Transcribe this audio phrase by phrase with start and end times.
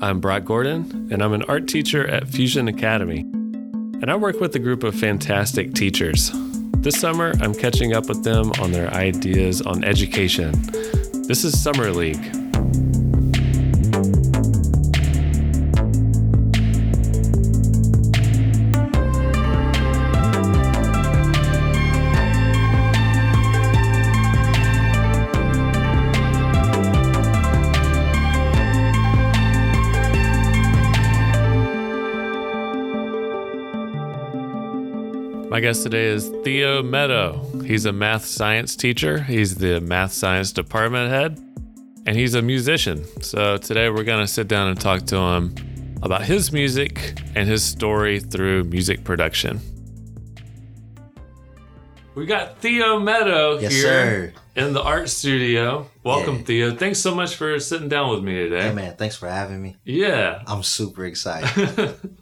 [0.00, 3.20] I'm Brock Gordon, and I'm an art teacher at Fusion Academy.
[3.20, 6.32] And I work with a group of fantastic teachers.
[6.78, 10.52] This summer, I'm catching up with them on their ideas on education.
[11.28, 12.41] This is Summer League.
[35.52, 37.60] My guest today is Theo Meadough.
[37.66, 41.38] He's a math science teacher, he's the math science department head,
[42.06, 43.04] and he's a musician.
[43.20, 45.54] So today we're going to sit down and talk to him
[46.00, 49.60] about his music and his story through music production.
[52.14, 54.32] We got Theo Meadough Yes, here sir.
[54.56, 55.90] in the art studio.
[56.02, 56.44] Welcome, Yeah.
[56.44, 56.76] Theo.
[56.76, 58.68] Thanks so much for sitting down with me today.
[58.68, 59.76] Hey man, thanks for having me.
[59.84, 60.44] Yeah.
[60.46, 61.94] I'm super excited.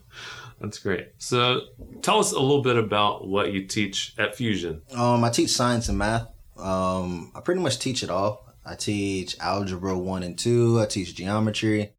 [0.60, 1.08] That's great.
[1.18, 1.62] So,
[2.02, 4.82] tell us a little bit about what you teach at Fusion.
[4.94, 6.28] um, I teach science and math.
[6.58, 8.46] Um, I pretty much teach it all.
[8.66, 10.78] I teach algebra one and two.
[10.80, 11.94] I teach geometry,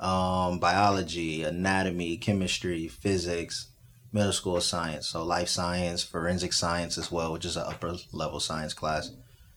[0.00, 3.70] um, biology, anatomy, chemistry, physics,
[4.10, 8.40] middle school science, so life science, forensic science as well, which is an upper level
[8.40, 9.10] science class.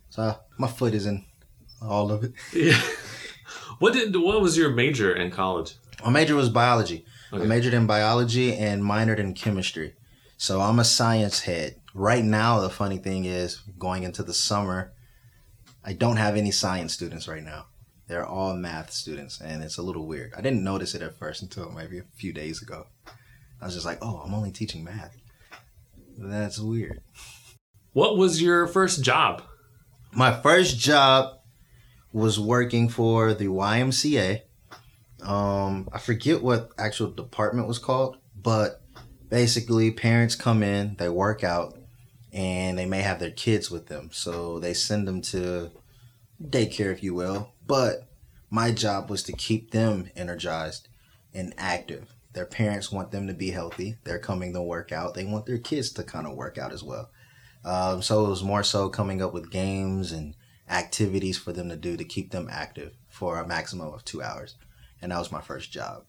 [0.10, 1.24] So my foot is in
[1.82, 2.34] all of it.
[2.54, 2.80] Yeah.
[3.80, 5.76] What did what was your major in college?
[6.06, 7.06] My major was biology.
[7.34, 7.44] Okay.
[7.44, 9.96] I majored in biology and minored in chemistry.
[10.38, 11.76] So I'm a science head.
[11.94, 14.94] Right now, the funny thing is, going into the summer,
[15.84, 17.68] I don't have any science students right now.
[18.08, 20.34] They're all math students, and it's a little weird.
[20.36, 22.88] I didn't notice it at first until maybe a few days ago.
[23.62, 25.16] I was just like, oh, I'm only teaching math.
[26.18, 27.02] That's weird.
[27.94, 29.44] What was your first job?
[30.12, 31.38] My first job
[32.12, 34.42] was working for the YMCA.
[35.22, 38.82] Um, I forget what actual department was called, but
[39.30, 41.78] basically, parents come in, they work out,
[42.34, 44.10] and they may have their kids with them.
[44.12, 45.72] So they send them to
[46.42, 47.54] daycare, if you will.
[47.66, 48.08] But
[48.50, 50.88] my job was to keep them energized
[51.34, 52.14] and active.
[52.34, 53.98] Their parents want them to be healthy.
[54.04, 55.14] They're coming to work out.
[55.14, 57.10] They want their kids to kind of work out as well.
[57.64, 60.36] Um, so it was more so coming up with games and
[60.70, 64.56] activities for them to do to keep them active for a maximum of two hours.
[65.02, 66.04] And that was my first job.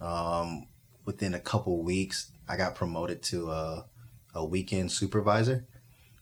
[0.00, 0.66] Um,
[1.04, 3.86] within a couple weeks, I got promoted to a,
[4.34, 5.66] a weekend supervisor,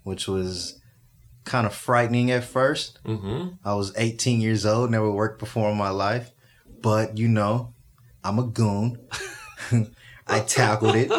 [0.03, 0.81] which was
[1.45, 2.99] kind of frightening at first.
[3.05, 3.55] Mm-hmm.
[3.65, 6.31] I was 18 years old, never worked before in my life.
[6.81, 7.75] But you know,
[8.23, 8.99] I'm a goon.
[10.27, 11.11] I tackled it.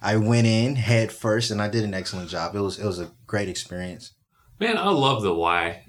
[0.00, 2.54] I went in head first and I did an excellent job.
[2.54, 4.12] It was it was a great experience.
[4.60, 5.84] Man, I love the Y.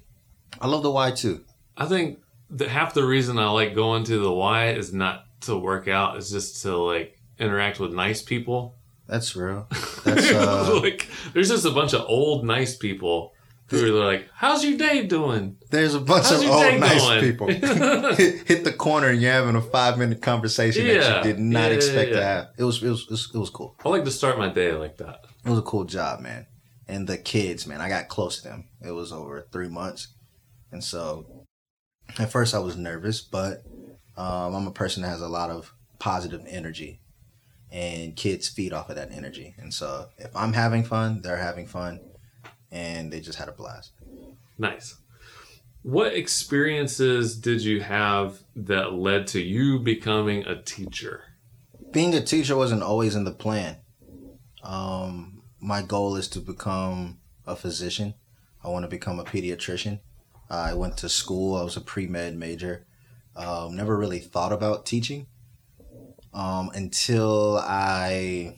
[0.60, 1.46] I love the Y too.
[1.78, 2.20] I think
[2.52, 6.18] that half the reason I like going to the Y is not to work out,
[6.18, 8.76] it's just to like interact with nice people.
[9.08, 9.68] That's real.
[10.06, 13.34] That's uh, like there's just a bunch of old nice people
[13.68, 17.22] who are like, "How's your day doing?" there's a bunch How's of old nice going?
[17.22, 17.48] people.
[17.48, 21.70] hit, hit the corner and you're having a five minute conversation that you did not
[21.70, 22.48] Yeah, expect yeah, to have.
[22.58, 23.76] It was, it was it was it was cool.
[23.86, 25.26] I like to start my day like that.
[25.46, 26.48] It was a cool job, man.
[26.88, 28.68] And the kids, man, I got close to them.
[28.84, 30.08] It was over three months,
[30.72, 31.46] and so
[32.18, 33.64] at first I was nervous, but
[34.18, 37.00] um, I'm a person that has a lot of positive energy,
[37.72, 39.56] and kids feed off of that energy.
[39.58, 42.00] And so if I'm having fun, they're having fun,
[42.72, 43.92] and they just had a blast.
[44.58, 44.98] Nice.
[45.82, 51.24] What experiences did you have that led to you becoming a teacher?
[51.92, 53.78] Being a teacher wasn't always in the plan.
[54.62, 58.14] Um, my goal is to become a physician.
[58.64, 60.02] I want to become a pediatrician.
[60.50, 61.56] I went to school.
[61.56, 62.86] I was a pre med major.
[63.36, 65.28] Um, never really thought about teaching
[66.34, 68.56] um, until I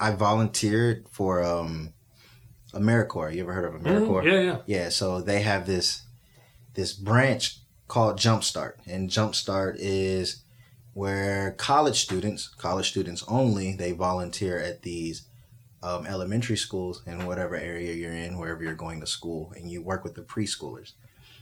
[0.00, 1.92] I volunteered for um,
[2.74, 3.34] AmeriCorps.
[3.34, 4.24] You ever heard of AmeriCorps?
[4.24, 4.24] Mhm.
[4.24, 4.58] Yeah, yeah.
[4.66, 6.02] Yeah, so they have this
[6.74, 10.42] this branch called Jumpstart, and Jumpstart is
[10.94, 15.22] where college students, college students only, they volunteer at these
[15.82, 19.82] um, elementary schools in whatever area you're in, wherever you're going to school, and you
[19.82, 20.92] work with the preschoolers,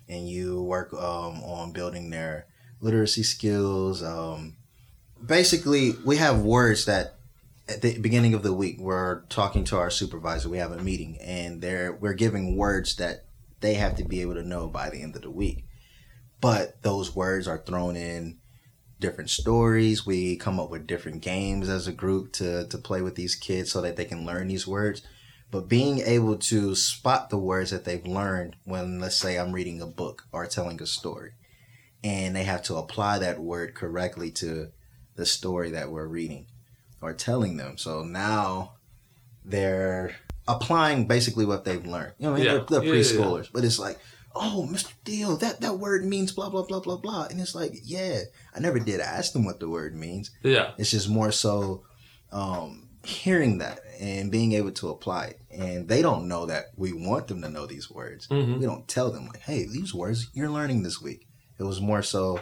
[0.09, 2.47] and you work um, on building their
[2.81, 4.03] literacy skills.
[4.03, 4.57] Um,
[5.25, 7.17] basically, we have words that
[7.69, 10.49] at the beginning of the week we're talking to our supervisor.
[10.49, 13.25] We have a meeting, and they're we're giving words that
[13.61, 15.65] they have to be able to know by the end of the week.
[16.41, 18.40] But those words are thrown in
[19.00, 20.06] different stories.
[20.06, 23.73] We come up with different games as a group to to play with these kids
[23.73, 25.02] so that they can learn these words.
[25.50, 29.81] But being able to spot the words that they've learned when, let's say, I'm reading
[29.81, 31.32] a book or telling a story,
[32.05, 34.69] and they have to apply that word correctly to
[35.17, 36.46] the story that we're reading
[37.03, 37.79] or telling them.
[37.79, 38.75] So now
[39.44, 40.14] they're
[40.46, 42.12] applying basically what they've learned.
[42.19, 42.53] You know, I mean, Yeah.
[42.53, 43.03] they're, they're Yeah, yeah, yeah.
[43.03, 43.99] preschoolers, but it's like,
[44.35, 44.93] oh, Mr.
[45.05, 47.27] Deal, that, that word means blah, blah, blah, blah, blah.
[47.31, 48.21] And it's like, yeah,
[48.55, 50.31] I never did ask them what the word means.
[50.43, 50.73] Yeah.
[50.79, 51.85] It's just more so
[52.32, 55.41] um, hearing that and being able to apply it.
[55.50, 58.29] And they don't know that we want them to know these words.
[58.29, 58.59] Mhm.
[58.61, 61.27] We don't tell them, like, hey, these words you're learning this week.
[61.59, 62.41] It was more so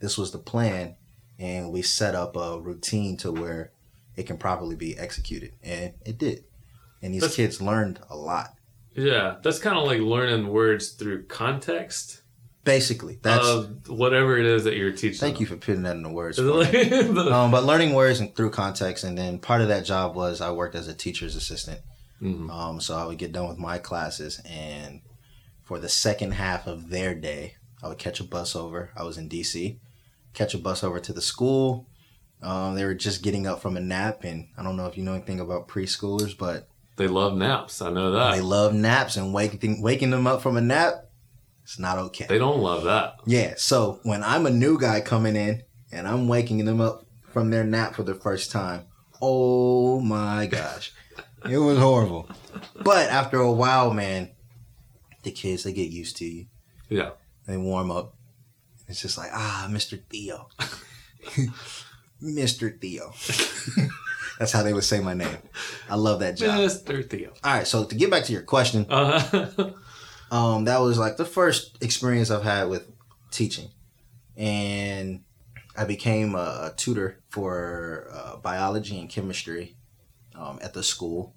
[0.00, 0.96] this was the plan,
[1.38, 3.72] and we set up a routine to where
[4.16, 5.52] it can properly be executed.
[5.62, 6.44] And it did.
[7.02, 8.50] And these That's- kids learned a lot.
[8.94, 9.36] Yeah.
[9.42, 12.22] That's kind of like learning words through context
[12.62, 13.46] Basically, that's.
[13.46, 15.18] of whatever it is that you're teaching.
[15.18, 16.38] thank you for putting that in the words.
[16.38, 16.96] Is for it me.
[16.98, 20.14] like the- um, but learning words and through context, and then part of that job
[20.14, 21.80] was I worked as a teacher's assistant.
[22.20, 22.50] Mhm.
[22.50, 25.00] Um, so I would get done with my classes, and
[25.64, 28.90] for the second half of their day, I would catch a bus over.
[28.94, 29.78] I was in DC,
[30.34, 31.86] catch a bus over to the school.
[32.42, 35.02] Um, they were just getting up from a nap, and I don't know if you
[35.02, 36.68] know anything about preschoolers, but
[37.00, 37.80] They love naps.
[37.80, 38.32] I know that.
[38.32, 41.06] they love naps, and waking waking them up from a nap,
[41.62, 42.26] it's not okay.
[42.28, 43.20] They don't love that.
[43.24, 47.48] Yeah, so when I'm a new guy coming in and I'm waking them up from
[47.48, 48.84] their nap for the first time,
[49.22, 50.92] oh my gosh,
[51.50, 52.28] it was horrible.
[52.76, 54.32] But after a while, man,
[55.22, 56.48] the kids they get used to you.
[56.90, 57.12] Yeah.
[57.46, 58.14] They warm up.
[58.88, 59.98] It's just like ah, Mr.
[60.10, 60.50] Theo,
[62.22, 62.78] Mr.
[62.78, 63.14] Theo.
[64.40, 65.36] That's how they would say my name.
[65.90, 66.58] I love that job.
[66.58, 67.06] Mr.
[67.08, 67.30] Theo.
[67.44, 69.72] All right, so to get back to your question, Uh,
[70.32, 72.90] um, that was like the first experience I've had with
[73.30, 73.68] teaching,
[74.38, 75.24] and
[75.76, 79.76] I became a, a tutor for uh, biology and chemistry
[80.34, 81.34] um, at the school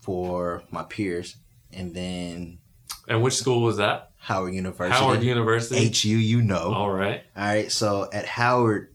[0.00, 1.36] for my peers,
[1.72, 2.58] and then
[3.08, 4.10] and which school was that?
[4.18, 5.00] Howard University.
[5.02, 5.90] Howard University.
[5.90, 6.74] HU, you know.
[6.74, 7.22] All right.
[7.34, 8.94] All right, so at Howard,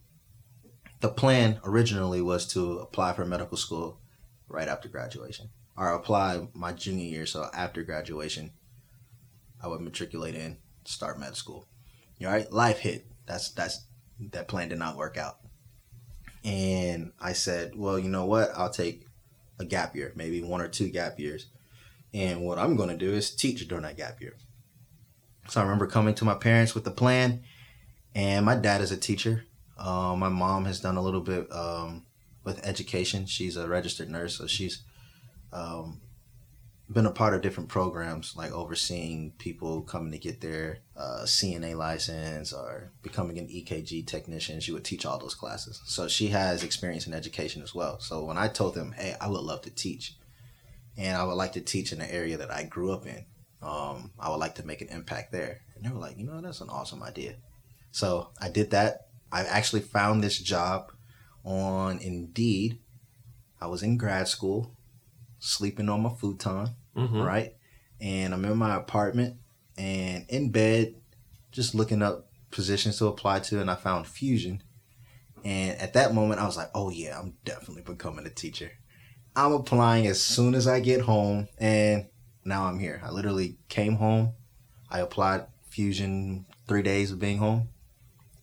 [1.03, 3.99] the plan originally was to apply for medical school
[4.47, 7.25] right after graduation, or apply my junior year.
[7.25, 8.53] So after graduation,
[9.61, 11.67] I would matriculate in, start med school.
[12.21, 13.05] All right, life hit.
[13.25, 13.85] That's that's
[14.31, 15.39] that plan did not work out,
[16.45, 18.51] and I said, well, you know what?
[18.55, 19.05] I'll take
[19.59, 21.47] a gap year, maybe one or two gap years,
[22.13, 24.37] and what I'm going to do is teach during that gap year.
[25.49, 27.43] So I remember coming to my parents with the plan
[28.15, 29.43] and my dad is a teacher.
[29.77, 32.05] Uh, my mom has done a little bit um,
[32.43, 33.25] with education.
[33.25, 34.83] She's a registered nurse, so she's
[35.51, 36.01] um,
[36.91, 41.75] been a part of different programs, like overseeing people coming to get their uh, CNA
[41.75, 44.59] license or becoming an EKG technician.
[44.59, 47.99] She would teach all those classes, so she has experience in education as well.
[47.99, 50.15] So when I told them, "Hey, I would love to teach,"
[50.97, 53.25] and I would like to teach in the area that I grew up in,
[53.63, 55.61] um, I would like to make an impact there.
[55.75, 57.35] And they were like, you know, that's an awesome idea.
[57.91, 59.07] So I did that.
[59.33, 60.91] I actually found this job
[61.43, 62.79] on Indeed.
[63.59, 64.71] I was in grad school,
[65.39, 67.25] sleeping on my futon, Mhm.
[67.25, 67.55] right?
[67.99, 69.37] And I'm in my apartment
[69.77, 70.95] and in bed,
[71.51, 74.61] just looking up positions to apply to, and I found Fusion.
[75.43, 78.71] And at that moment, I was like, oh yeah, I'm definitely becoming a teacher.
[79.35, 82.07] I'm applying as soon as I get home, and
[82.45, 83.01] now I'm here.
[83.03, 84.33] I literally came home.
[84.89, 87.69] I applied Fusion three days of being home,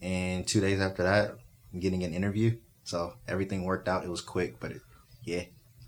[0.02, 1.37] and two days after that,
[1.73, 2.57] I'm getting an interview.
[2.85, 4.04] So everything worked out.
[4.04, 4.80] It was quick, but it,
[5.25, 5.45] yeah,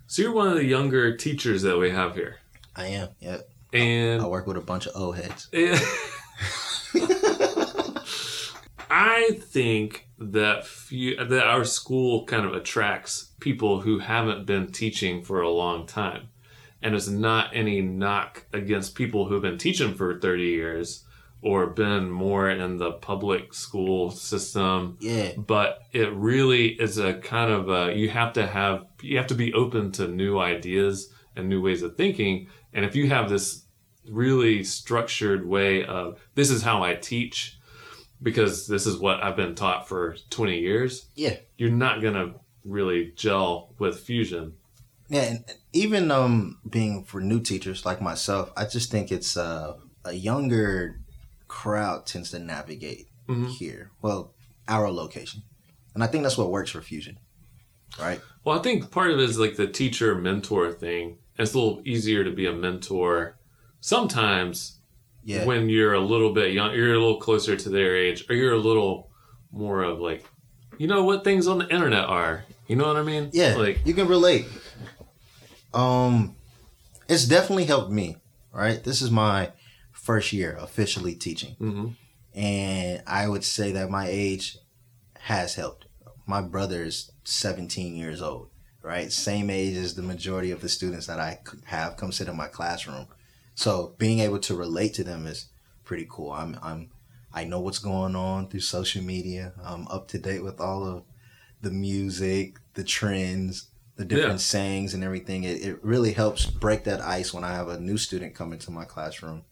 [0.07, 2.37] So you're one of the younger teachers that we have here,
[2.77, 3.09] I am.
[3.19, 3.39] Yeah,
[3.73, 5.49] and I work with a bunch of old heads.
[8.91, 15.23] I think that few, that our school kind of attracts people who haven't been teaching
[15.25, 16.29] for a long time,
[16.83, 21.05] and it's not any knock against people who've been teaching for thirty years
[21.43, 24.97] or been more in the public school system.
[25.01, 29.27] Yeah, But it really is a kind of a, you have to have you have
[29.27, 32.49] to be open to new ideas and new ways of thinking.
[32.73, 33.65] And if you have this
[34.09, 37.59] really structured way of this is how I teach
[38.23, 42.35] because this is what I've been taught for 20 years, yeah, you're not going to
[42.65, 44.55] really gel with fusion.
[45.09, 45.23] yeah.
[45.23, 50.13] And even um, being for new teachers like myself, I just think it's uh, a
[50.13, 51.01] younger
[51.53, 53.49] crowd tends to navigate Mhm.
[53.51, 53.91] here.
[54.01, 54.33] Well,
[54.69, 55.43] our location,
[55.95, 57.19] and I think that's what works for Fusion,
[58.01, 58.21] right?
[58.43, 61.19] Well, I think part of it is like the teacher mentor thing.
[61.39, 63.37] It's a little easier to be a mentor
[63.81, 64.79] sometimes
[65.25, 68.35] Yeah, when you're a little bit young, you're a little closer to their age, or
[68.35, 69.11] you're a little
[69.53, 70.25] more of like,
[70.79, 72.45] you know what things on the internet are.
[72.67, 73.29] You know what I mean?
[73.33, 74.47] Yeah, Like, you can relate.
[75.75, 76.35] Um,
[77.09, 78.17] it's definitely helped me.
[78.53, 79.51] Right, this is my
[80.03, 81.97] first year officially teaching, mhm.
[82.35, 84.59] And I would say that my age
[85.19, 85.87] has helped.
[86.27, 88.49] My brother is 17 years old,
[88.83, 89.13] right?
[89.13, 92.49] Same age as the majority of the students that I have come sit in my
[92.49, 93.07] classroom.
[93.55, 95.49] So being able to relate to them is
[95.85, 96.33] pretty cool.
[96.33, 96.91] I'm, I'm,
[97.35, 99.53] I know what's going on through social media.
[99.63, 101.05] I'm up to date with all of
[101.61, 104.39] the music, the trends, the different yeah.
[104.39, 105.45] sayings and everything.
[105.45, 108.71] It, it really helps break that ice when I have a new student come into
[108.71, 109.45] my classroom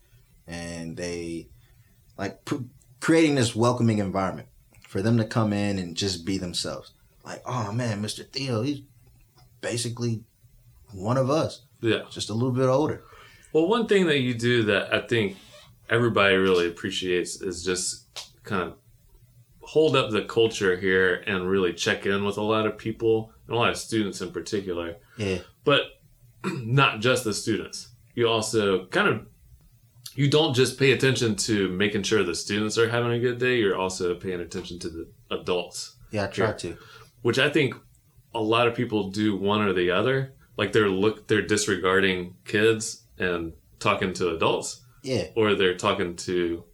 [0.50, 1.48] and they
[2.18, 2.66] like p-
[3.00, 4.48] creating this welcoming environment
[4.88, 6.92] for them to come in and just be themselves.
[7.24, 8.26] Like, oh man, Mr.
[8.26, 8.82] Theo, he's
[9.60, 10.24] basically
[10.92, 11.62] one of us.
[11.80, 12.02] Yeah.
[12.10, 13.04] Just a little bit older.
[13.52, 15.36] Well, one thing that you do that I think
[15.88, 18.06] everybody really appreciates is just
[18.42, 18.74] kind of
[19.60, 23.54] hold up the culture here and really check in with a lot of people and
[23.54, 24.96] a lot of students in particular.
[25.16, 25.38] Yeah.
[25.64, 25.82] But
[26.44, 27.88] not just the students.
[28.14, 29.26] You also kind of
[30.14, 33.58] you don't just pay attention to making sure the students are having a good day,
[33.58, 35.96] you're also paying attention to the adults.
[36.10, 36.76] Yeah, I try to.
[37.22, 37.74] Which I think
[38.34, 40.34] a lot of people do one or the other.
[40.56, 44.82] Like they're look they're disregarding kids and talking to adults.
[45.02, 45.28] Yeah.
[45.36, 46.64] Or they're talking to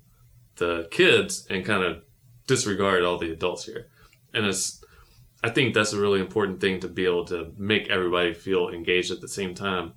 [0.56, 2.02] the kids and kind of
[2.46, 3.88] disregard all the adults here.
[4.32, 4.82] And it's
[5.44, 9.12] I think that's a really important thing to be able to make everybody feel engaged
[9.12, 9.92] at the same time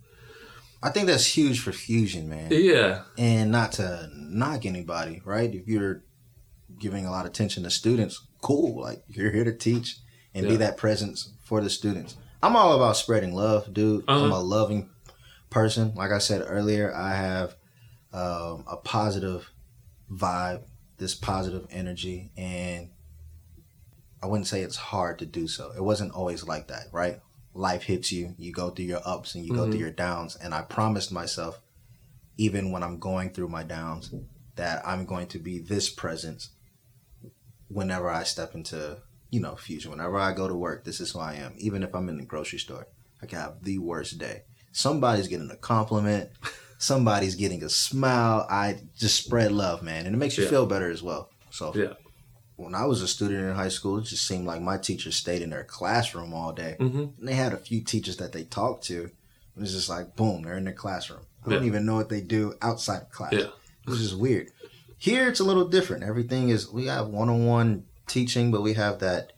[0.82, 2.50] I think that's huge for fusion, man.
[2.52, 3.04] Yeah.
[3.18, 5.54] And not to knock anybody, right?
[5.54, 6.04] If you're
[6.78, 8.82] giving a lot of attention to students, cool.
[8.82, 9.98] Like you're here to teach
[10.34, 10.52] and yeah.
[10.52, 12.16] be that presence for the students.
[12.42, 14.06] I'm all about spreading love, dude.
[14.08, 14.26] Uh-huh.
[14.26, 14.90] I'm a loving
[15.50, 15.94] person.
[15.96, 17.56] Like I said earlier, I have
[18.14, 19.52] um, a positive
[20.12, 20.64] vibe,
[20.98, 22.90] this positive energy, and
[24.24, 25.72] I wouldn't say it's hard to do so.
[25.76, 27.20] It wasn't always like that, right?
[27.54, 29.60] Life hits you, you go through your ups and you mm-hmm.
[29.60, 29.82] go through mm-hmm.
[29.82, 30.36] your downs.
[30.36, 31.62] And I promised myself,
[32.38, 34.14] even when I'm going through my downs,
[34.56, 36.52] that I'm going to be this presence
[37.68, 38.98] whenever I step into,
[39.30, 39.92] you know, fusion.
[39.92, 41.54] Whenever I go to work, this is who I am.
[41.58, 42.88] Even if I'm in the grocery store,
[43.22, 44.44] I can have the worst day.
[44.72, 46.30] Somebody's getting a compliment.
[46.78, 48.48] Somebody's getting a smile.
[48.50, 50.50] I just spread love, man, and it makes you yeah.
[50.50, 51.30] feel better as well.
[51.52, 51.94] So yeah,
[52.60, 55.42] when I was a student in high school, it just seemed like my teachers stayed
[55.42, 56.76] in their classroom all day.
[56.78, 57.06] Mm-hmm.
[57.18, 59.06] And they had a few teachers that they talked to.
[59.06, 61.22] It was just like, boom, they're in their classroom.
[61.46, 61.56] I yeah.
[61.56, 63.32] don't even know what they do outside of class.
[63.32, 63.48] Yeah.
[63.86, 64.50] Was just weird.
[64.98, 66.04] Here, it's a little different.
[66.04, 69.32] Everything is, we have one on one teaching, but we have that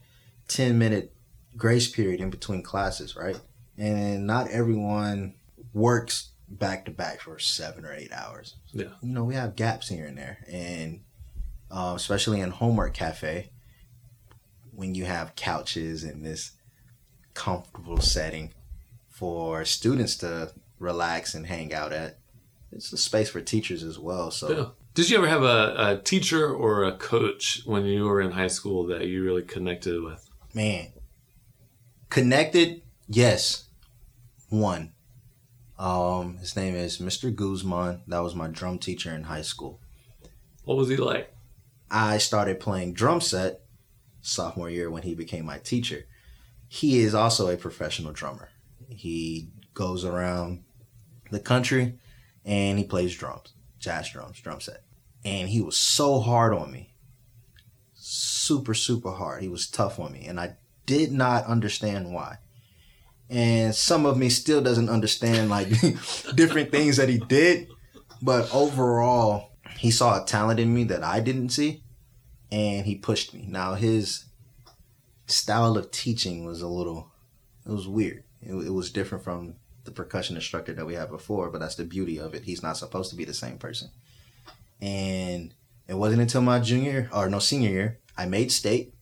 [0.48, 1.14] 10 minute
[1.56, 3.40] grace period in between classes, right?
[3.78, 5.36] And not everyone
[5.74, 8.56] works back to back for seven or eight hours.
[8.74, 8.88] Yeah.
[9.04, 10.40] You know, we have gaps here and there.
[10.52, 11.02] And
[11.72, 13.52] uh, especially in homework cafe,
[14.72, 16.52] when you have couches in this
[17.34, 18.54] comfortable setting
[19.10, 22.18] for students to relax and hang out at.
[22.72, 24.32] It's a space for teachers as well.
[24.32, 24.66] So, yeah.
[24.94, 28.48] did you ever have a, a teacher or a coach when you were in high
[28.48, 30.30] school that you really connected with?
[30.54, 30.92] Man,
[32.10, 33.66] connected, yes.
[34.50, 34.94] One.
[35.78, 37.34] Um, his name is Mr.
[37.34, 38.04] Guzman.
[38.08, 39.80] That was my drum teacher in high school.
[40.64, 41.34] What was he like?
[41.92, 43.62] I started playing drum set
[44.22, 46.06] sophomore year when he became my teacher.
[46.68, 48.50] He is also a professional drummer.
[48.90, 50.64] He goes around
[51.32, 52.00] the country
[52.46, 54.84] and he plays drums, jazz drums, drum set.
[55.26, 56.94] And he was so hard on me.
[57.94, 59.42] Super, super hard.
[59.42, 60.26] He was tough on me.
[60.26, 60.56] And I
[60.86, 62.38] did not understand why.
[63.30, 65.70] And some of me still doesn't understand like
[66.36, 67.68] different things that he did.
[68.22, 71.81] But overall, he saw a talent in me that I didn't see,
[72.52, 73.46] and he pushed me.
[73.48, 74.26] Now his
[75.28, 77.12] style of teaching was a little,
[77.66, 78.24] it was weird.
[78.42, 81.84] It, it was different from the percussion instructor that we had before, but that's the
[81.84, 82.44] beauty of it.
[82.44, 83.90] He's not supposed to be the same person.
[84.82, 85.54] And
[85.88, 88.94] it wasn't until my junior or no senior year I made state.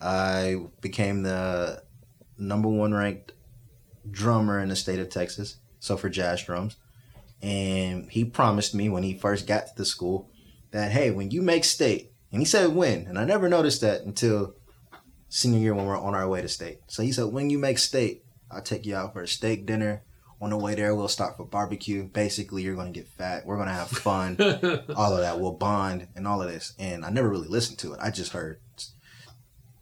[0.00, 1.82] I became the
[2.38, 3.32] number one ranked
[4.10, 5.56] drummer in the state of Texas.
[5.80, 6.76] So for jazz drums.
[7.42, 10.30] And he promised me when he first got to the school
[10.70, 14.02] that, hey, when you make state, and he said when, and I never noticed that
[14.02, 14.54] until
[15.28, 16.80] senior year when we're on our way to state.
[16.88, 20.02] So he said, when you make state, I'll take you out for a steak dinner.
[20.40, 22.04] On the way there, we'll stop for barbecue.
[22.04, 23.46] Basically, you're going to get fat.
[23.46, 24.36] We're going to have fun.
[24.96, 25.40] all of that.
[25.40, 26.74] We'll bond and all of this.
[26.78, 28.00] And I never really listened to it.
[28.02, 28.60] I just heard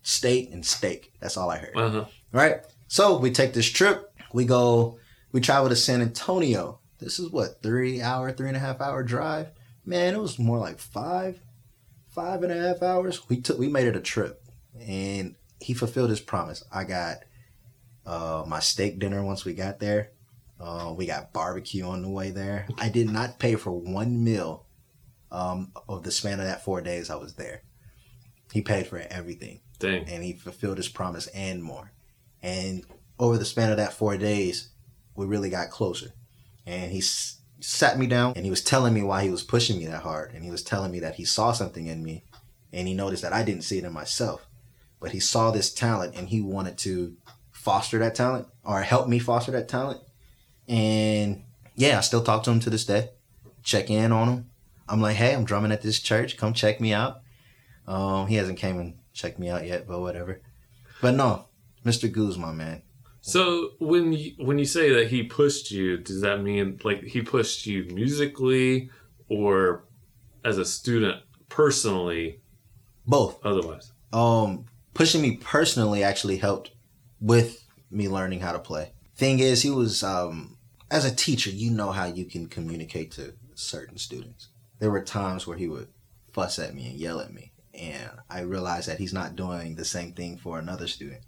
[0.02, 1.12] state and steak.
[1.20, 1.76] That's all I heard.
[1.76, 2.04] Uh-huh.
[2.30, 2.60] Right?
[2.86, 4.12] So we take this trip.
[4.32, 4.98] We go,
[5.32, 9.02] we travel to San Antonio this is what three hour, three and a half hour
[9.02, 9.48] drive.
[9.84, 11.40] Man, it was more like five,
[12.14, 13.28] five and a half hours.
[13.28, 14.42] We took, we made it a trip,
[14.80, 16.62] and he fulfilled his promise.
[16.72, 17.18] I got
[18.06, 20.10] uh, my steak dinner once we got there.
[20.60, 22.68] Uh, we got barbecue on the way there.
[22.78, 24.66] I did not pay for one meal
[25.32, 27.62] um, of the span of that four days I was there.
[28.52, 30.04] He paid for everything Dang.
[30.08, 31.90] and he fulfilled his promise and more.
[32.42, 32.84] And
[33.18, 34.68] over the span of that four days,
[35.16, 36.12] we really got closer.
[36.66, 39.78] And he s- sat me down and he was telling me why he was pushing
[39.78, 40.32] me that hard.
[40.34, 42.24] And he was telling me that he saw something in me
[42.72, 44.46] and he noticed that I didn't see it in myself.
[45.00, 47.16] But he saw this talent and he wanted to
[47.50, 50.00] foster that talent or help me foster that talent.
[50.68, 53.10] And yeah, I still talk to him to this day,
[53.62, 54.50] check in on him.
[54.88, 56.36] I'm like, hey, I'm drumming at this church.
[56.36, 57.20] Come check me out.
[57.86, 60.40] Um, he hasn't came and checked me out yet, but whatever.
[61.00, 61.46] But no,
[61.84, 62.10] Mr.
[62.10, 62.82] Guzman, man.
[63.24, 67.22] So when you, when you say that he pushed you, does that mean like he
[67.22, 68.90] pushed you musically
[69.28, 69.84] or
[70.44, 72.40] as a student personally?
[73.06, 73.38] Both.
[73.44, 76.72] Otherwise, Um, pushing me personally actually helped
[77.20, 78.92] with me learning how to play.
[79.14, 80.58] Thing is, he was um,
[80.90, 84.48] as a teacher, you know how you can communicate to certain students.
[84.80, 85.88] There were times where he would
[86.32, 89.84] fuss at me and yell at me, and I realized that he's not doing the
[89.84, 91.22] same thing for another student,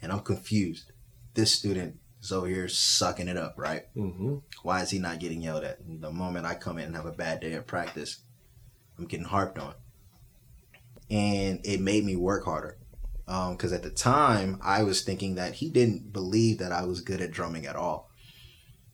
[0.00, 0.91] and I'm confused.
[1.34, 3.84] This student is over here sucking it up, right?
[3.96, 4.36] mm-hmm.
[4.62, 5.78] Why is he not getting yelled at?
[5.86, 8.20] The moment I come in and have a bad day at practice,
[8.98, 9.74] I'm getting harped on.
[11.10, 12.78] And it made me work harder.
[13.26, 17.20] Because at the time, I was thinking that he didn't believe that I was good
[17.20, 18.10] at drumming at all.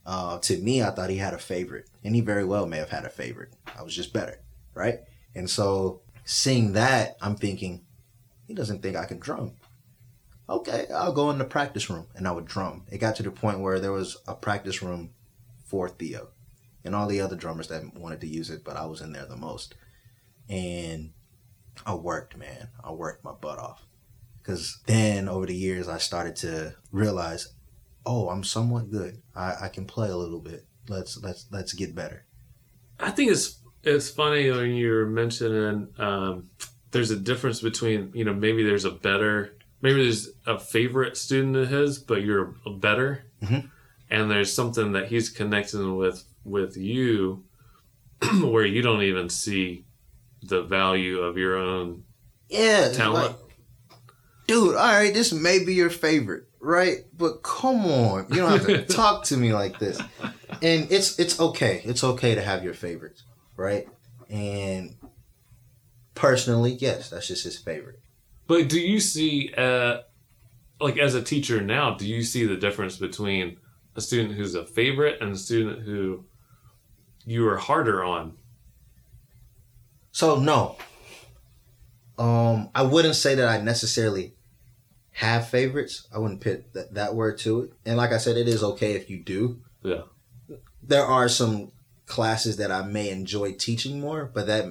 [0.07, 1.90] Uh, to me, I thought he had a favorite.
[2.04, 3.54] And he very well may have had a favorite.
[3.76, 4.40] I was just better,
[4.75, 5.00] right?
[5.35, 7.85] And so seeing that, I'm thinking,
[8.47, 9.52] he doesn't think I can drum.
[10.49, 12.85] Okay, I'll go in the practice room and I would drum.
[12.90, 15.11] It got to the point where there was a practice room
[15.67, 16.28] for Theo
[16.85, 19.26] and all the other drummers that wanted to use it, but I was in there
[19.26, 19.75] the most.
[20.49, 21.12] And
[21.85, 22.69] I worked, man.
[22.83, 23.85] I worked my butt off.
[24.40, 27.52] Because then over the years, I started to realize,
[28.07, 29.21] oh, I'm somewhat good.
[29.37, 30.64] I, I can play a little bit.
[30.88, 32.25] Let's let's let's get better.
[32.99, 36.49] I think it's it's funny when you're mentioning um,
[36.93, 41.56] there's a difference between you know maybe there's a better maybe there's a favorite student
[41.56, 43.71] of his, but you're better, Mhm.
[44.10, 47.45] and there's something that he's connecting with with you
[48.43, 49.84] where you don't even see
[50.43, 52.04] the value of your own
[52.49, 53.36] Yeah, talent.
[53.36, 53.97] like,
[54.47, 54.75] dude.
[54.76, 57.04] All right, this may be your favorite, right?
[57.17, 60.00] But come on, you don't have to talk to me like this.
[60.62, 61.82] And it's it's okay.
[61.84, 63.23] It's okay to have your favorites,
[63.56, 63.86] right?
[64.30, 64.97] And
[66.14, 68.00] personally, yes, that's just his favorite.
[68.49, 69.99] But do you see, uh,
[70.80, 73.58] like as a teacher now, do you see the difference between
[73.95, 76.25] a student who's a favorite and a student who
[77.25, 78.39] you are harder on?
[80.11, 80.76] So no.
[82.19, 84.34] Um, I wouldn't say that I necessarily
[85.13, 86.08] have favorites.
[86.13, 87.73] I wouldn't put that, that word to it.
[87.84, 89.61] And like I said, it is okay if you do.
[89.82, 90.02] Yeah.
[90.82, 91.73] There are some
[92.06, 94.65] classes that I may enjoy teaching more, but that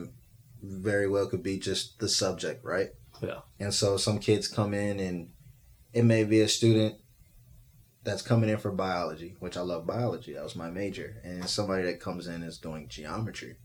[0.64, 2.90] very well could be just the subject, right?
[3.22, 3.40] Yeah.
[3.60, 5.30] And so some kids come in and
[5.94, 6.96] it may be a student
[8.04, 10.34] that's coming in for biology, which I love biology.
[10.34, 11.22] That was my major.
[11.24, 13.58] And somebody that comes in is doing geometry.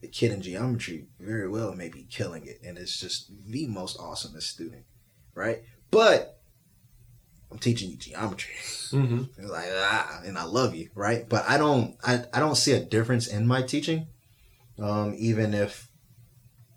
[0.00, 3.98] The kid in geometry very well may be killing it and it's just the most
[3.98, 4.84] awesomest student,
[5.34, 5.62] right?
[5.90, 6.40] But
[7.50, 8.54] I'm teaching you geometry.
[8.90, 9.46] Mm-hmm.
[9.48, 11.28] Like ah, and I love you, right?
[11.28, 14.08] But I don't, I, I don't see a difference in my teaching,
[14.78, 15.88] um, even if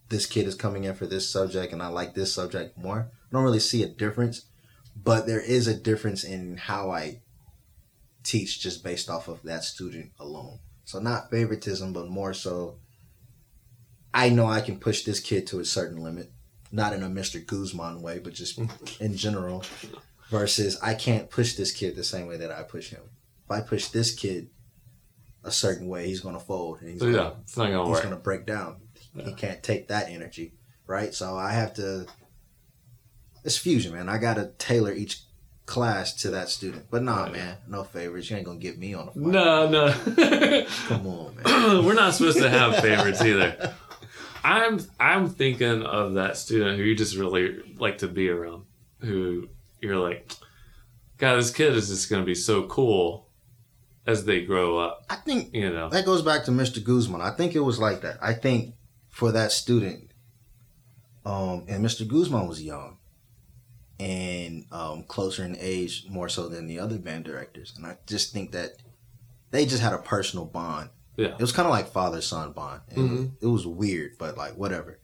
[0.10, 3.10] this kid is coming in for this subject and I like this subject more.
[3.12, 4.46] I don't really see a difference,
[4.96, 7.22] but there is a difference in how I
[8.24, 10.60] teach just based off of that student alone.
[10.86, 12.78] So not favoritism, but more so.
[14.14, 16.32] I know I can push this kid to a certain limit,
[16.72, 17.46] not in a Mr.
[17.46, 18.60] Guzman way, but just
[19.00, 19.64] in general
[20.30, 23.02] versus I can't push this kid the same way that I push him.
[23.46, 24.50] If I push this kid
[25.44, 27.92] a certain way, he's gonna fold and he's, So yeah, gonna, it's not gonna he's
[27.92, 28.04] work.
[28.04, 28.78] gonna break down.
[29.26, 30.54] He can't take that energy,
[30.86, 31.14] right?
[31.14, 32.06] So I have to.
[33.44, 34.10] It's fusion, man.
[34.10, 35.22] I gotta tailor each
[35.66, 36.86] class to that student.
[36.90, 37.32] But nah, Right.
[37.34, 38.30] man, no favorites.
[38.30, 39.32] You ain't gonna get me on the fly.
[39.32, 40.66] No, no.
[40.88, 41.86] Come on, man.
[41.86, 43.74] We're not supposed to have favorites either.
[44.44, 48.64] I'm I'm thinking of that student who you just really like to be around.
[49.00, 49.50] Who
[49.82, 50.32] you're like,
[51.18, 53.30] God, this kid is just gonna be so cool
[54.06, 55.04] as they grow up.
[55.10, 55.90] I think You know.
[55.90, 56.82] that goes back to Mr.
[56.84, 57.20] Guzman.
[57.22, 58.18] I think it was like that.
[58.22, 58.74] I think
[59.18, 60.12] for that student,
[61.26, 62.08] um, and Mr.
[62.08, 62.98] Guzman was young
[64.00, 67.74] and um, closer in age more so than the other band directors.
[67.76, 68.74] And I just think that
[69.50, 70.92] they just had a personal bond.
[71.16, 71.30] Yeah.
[71.30, 72.82] It was kind of like father son bond.
[72.92, 73.32] And Mhm.
[73.42, 75.00] It was weird, but like whatever.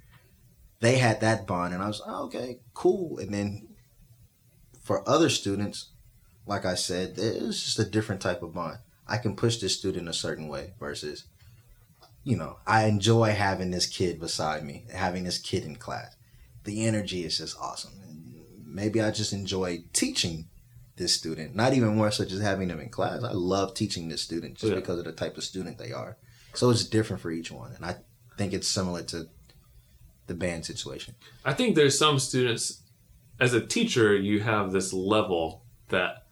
[0.80, 3.18] They had that bond, and I was oh, okay, cool.
[3.18, 3.68] And then
[4.84, 5.90] for other students,
[6.46, 8.78] like I said, it's just a different type of bond.
[9.08, 11.24] I can push this student a certain way versus
[12.24, 16.16] you know, I enjoy having this kid beside me, having this kid in class.
[16.64, 17.94] The energy is just awesome.
[18.08, 20.48] And maybe I just enjoy teaching
[20.96, 23.24] this student, not even more so just having them in class.
[23.24, 24.80] I love teaching this student just Yeah.
[24.80, 26.18] because of the type of student they are.
[26.54, 27.74] So it's different for each one.
[27.74, 27.98] And I
[28.38, 29.28] think it's similar to
[30.28, 31.16] the band situation.
[31.44, 32.84] I think there's some students,
[33.40, 36.28] as a teacher, you have this level that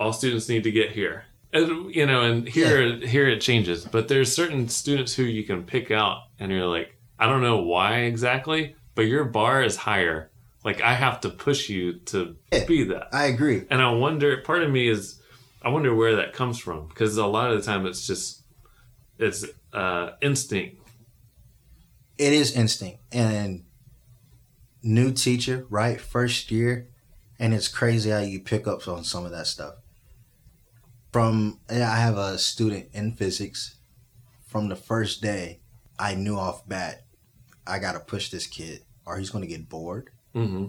[0.00, 1.26] all students need to get here.
[1.52, 3.84] And, you know, and here here it changes.
[3.84, 7.62] But there's certain students who you can pick out, and you're like, I don't know
[7.62, 10.30] why exactly, but your bar is higher.
[10.64, 12.64] Like I have to push you to Yeah.
[12.66, 13.08] be that.
[13.12, 13.62] I agree.
[13.70, 15.20] And I wonder, part of me is,
[15.62, 18.42] I wonder where that comes from because a lot of the time it's just,
[19.18, 20.82] it's uh, instinct.
[22.18, 23.00] It is instinct.
[23.12, 23.64] And
[24.82, 26.00] new teacher, right?
[26.00, 26.88] First year.
[27.38, 29.74] And it's crazy how you pick up on some of that stuff.
[31.12, 33.76] From, I have a student in physics.
[34.46, 35.60] From the first day,
[35.98, 37.04] I knew off bat,
[37.66, 40.66] I got to push this kid or he's going to get bored hmm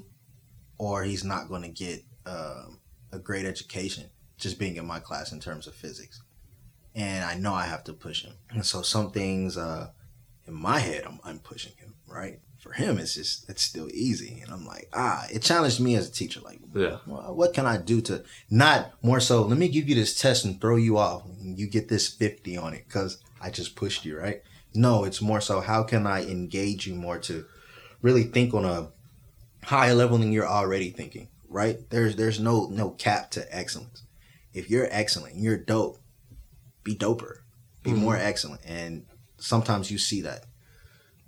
[0.78, 2.80] or he's not going to get um,
[3.12, 4.06] a great education
[4.38, 6.24] just being in my class in terms of physics.
[6.96, 8.34] And I know I have to push him.
[8.50, 9.90] And so some things uh,
[10.48, 12.40] in my head, I'm, I'm pushing him, right?
[12.60, 14.42] For him, it's just, it's still easy.
[14.44, 16.42] And I'm like, ah, it challenged me as a teacher.
[16.42, 16.98] Like, Yeah.
[17.08, 20.44] well, what can I do to not more so, let me give you this test
[20.44, 21.24] and throw you off.
[21.26, 24.42] And you get this 50 on it because I just pushed you, right?
[24.74, 27.46] No, it's more so, how can I engage you more to
[28.02, 28.90] really think on a
[29.64, 31.90] higher level than you're already thinking, right?
[31.90, 34.04] There's there's no no cap to excellence.
[34.54, 35.98] If you're excellent, you're dope.
[36.84, 37.38] Be doper.
[37.84, 37.98] Be Mhm.
[38.00, 38.62] more excellent.
[38.66, 39.06] And
[39.38, 40.46] sometimes you see that.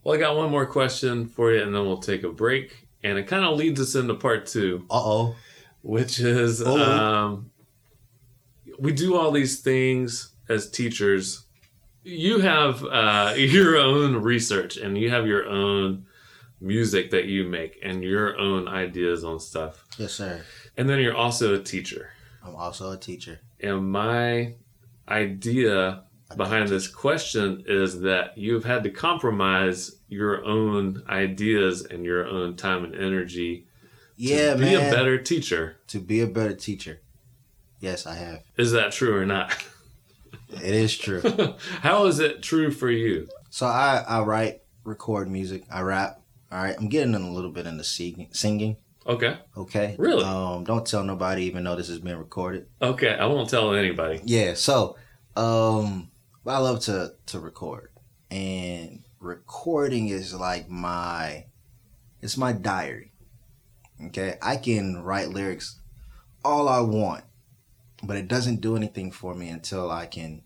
[0.04, 2.88] Well, I got one more question for you, and then we'll take a break.
[3.04, 5.36] And it kind of leads us into part two, Uh oh.
[5.82, 6.78] which is Oh.
[6.78, 7.52] um,
[8.80, 11.46] we do all these things as teachers.
[12.04, 16.06] You have uh, your own research, and you have your own
[16.60, 19.86] music that you make, and your own ideas on stuff.
[19.98, 20.42] Yes, sir.
[20.78, 22.12] And then you're also a teacher.
[22.44, 23.40] I'm also a teacher.
[23.60, 24.56] And my
[25.08, 26.04] idea
[26.38, 32.56] behind this question is that you've had to compromise your own ideas and your own
[32.56, 33.65] time and energy
[34.17, 34.88] Yeah, to be man.
[34.88, 35.78] a better teacher.
[35.88, 37.02] to be a better teacher.
[37.80, 38.44] Yes, I have.
[38.58, 39.54] Is that true or not?
[40.54, 41.22] It is true.
[41.82, 43.28] How is it true for you?
[43.50, 46.22] so I, I write, record music, I rap.
[46.52, 46.76] All right.
[46.78, 48.76] I'm getting in a little bit into singing singing.
[49.08, 49.38] Okay.
[49.58, 49.96] Okay.
[49.98, 50.24] Really?
[50.24, 52.67] Um, don't tell nobody even though this has been recorded.
[52.82, 53.15] Okay.
[53.15, 54.22] I won't tell anybody.
[54.26, 54.98] Yeah, so
[55.36, 56.11] um
[56.45, 57.89] I love to to record.
[58.30, 61.45] And recording is like my
[62.21, 63.12] it's my diary.
[64.08, 64.38] Okay?
[64.41, 65.80] I can write lyrics
[66.43, 67.23] all I want,
[68.04, 70.41] but it doesn't do anything for me until I can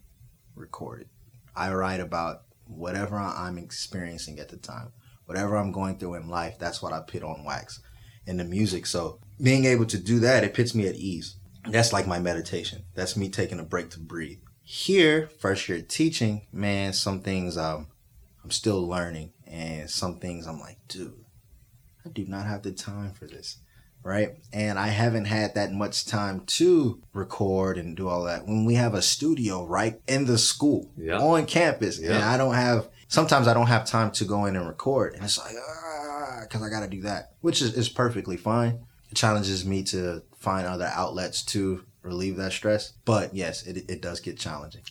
[0.55, 1.07] record it.
[1.55, 4.91] I write about whatever I'm experiencing at the time.
[5.25, 7.81] Whatever I'm going through in life, that's what I put on wax
[8.27, 8.85] in the music.
[8.85, 11.37] So being able to do that, it puts me at ease.
[11.67, 12.83] That's like my meditation.
[12.93, 14.39] That's me taking a break to breathe.
[14.67, 17.85] Here, first year teaching, man, some things um,
[18.43, 21.13] I'm still learning, and some things I'm like, dude,
[22.03, 23.57] I do not have the time for this,
[24.01, 24.31] right?
[24.51, 28.47] And I haven't had that much time to record and do all that.
[28.47, 31.19] When we have a studio right in the school, Yeah.
[31.19, 32.27] on campus, and Yeah.
[32.33, 32.89] I don't have.
[33.07, 36.63] Sometimes I don't have time to go in and record, and it's like, ah, because
[36.63, 38.79] I got to do that, which is, is perfectly fine.
[39.11, 42.93] It challenges me to find other outlets to relieve that stress.
[43.05, 44.83] But yes, it, it does get challenging.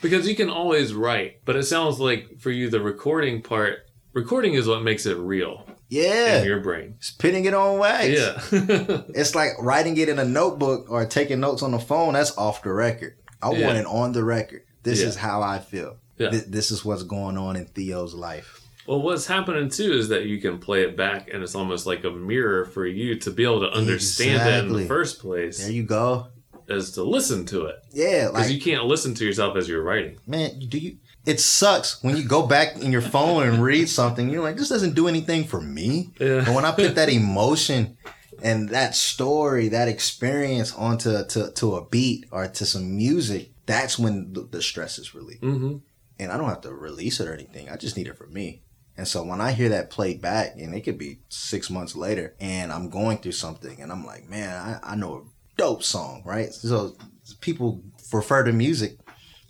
[0.00, 4.54] Because you can always write, but it sounds like for you, the recording part, recording
[4.54, 6.96] is what makes it real Yeah, in your brain.
[6.98, 8.08] spitting it on wax.
[8.08, 9.02] Yeah.
[9.14, 12.14] It's like writing it in a notebook or taking notes on the phone.
[12.14, 13.16] That's off the record.
[13.40, 13.66] I Yeah.
[13.66, 14.62] want it on the record.
[14.82, 15.06] This Yeah.
[15.08, 15.98] is how I feel.
[16.18, 16.30] Yeah.
[16.30, 18.60] Th- this is what's going on in Theo's life.
[18.86, 22.04] Well, what's happening too is that you can play it back, and it's almost like
[22.04, 25.70] a mirror for you to be able to understand it in the first place, There
[25.72, 26.28] you go.
[26.68, 29.82] is to listen to it Yeah, because like you can't listen to yourself as you're
[29.82, 30.18] writing.
[30.26, 30.96] man, do you?
[31.24, 34.28] It sucks when you go back in your phone and read something.
[34.28, 36.10] You're like, this doesn't do anything for me.
[36.18, 36.42] Yeah.
[36.44, 37.96] But when I put that emotion
[38.42, 44.00] and that story, that experience onto to, to a beat or to some music, that's
[44.00, 45.44] when the, the stress is relieved.
[45.44, 45.76] hmm
[46.18, 47.68] And I don't have to release it or anything.
[47.68, 48.62] I just need it for me.
[49.02, 52.36] And so when I hear that played back, and it could be six months later,
[52.38, 56.22] and I'm going through something, and I'm like, man, I, I know a dope song,
[56.24, 56.54] right?
[56.54, 56.94] So
[57.40, 59.00] people refer to music,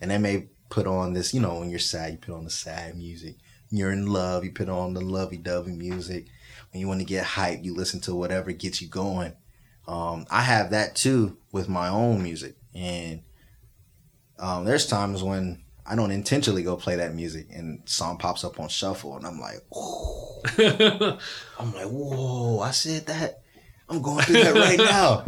[0.01, 2.51] and they may put on this, you know, when you're sad, you put on the
[2.51, 3.37] sad music.
[3.69, 6.29] When you're in love, you put on the lovey-dovey music.
[6.71, 9.35] When you want to get hyped, you listen to whatever gets you going.
[9.87, 13.21] Um, I have that too with my own music, and
[14.39, 18.61] um, there's times when I don't intentionally go play that music, and song pops up
[18.61, 20.43] on shuffle, and I'm like, Whoa.
[21.59, 22.61] I'm like, whoa!
[22.61, 23.43] I said that.
[23.89, 25.25] I'm going through that right now.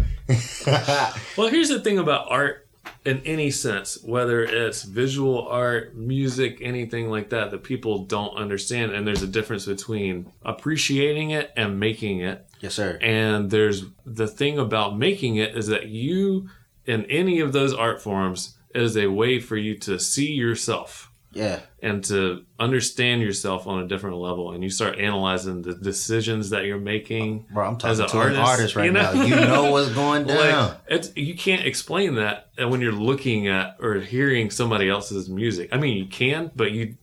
[1.36, 2.66] well, here's the thing about art
[3.04, 8.92] in any sense, whether it's visual art, music, anything like that, that people don't understand.
[8.92, 12.46] And there's a difference between appreciating it and making it.
[12.60, 12.98] yes, sir.
[13.02, 16.48] And there's the thing about making it is that you,
[16.86, 21.60] in any of those art forms, is a way for you to see yourself Yeah,
[21.82, 24.52] and to understand yourself on a different level.
[24.52, 27.46] And you start analyzing the decisions that you're making.
[27.52, 27.68] bro.
[27.68, 29.12] I'm As talking an to an artist, artist right you know?
[29.12, 29.22] now.
[29.24, 30.68] You know what's going down.
[30.68, 35.70] Like it's you can't explain that when you're looking at or hearing somebody else's music.
[35.72, 36.96] I mean, you can, but you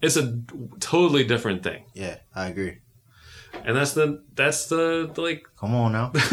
[0.00, 0.38] it's a
[0.80, 1.82] totally different thing.
[1.94, 2.78] yeah, I agree.
[3.64, 6.12] And that's the that's the like Come on now.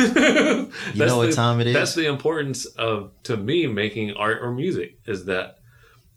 [0.94, 1.74] you know what time it is?
[1.74, 5.58] That's the importance of to me making art or music is that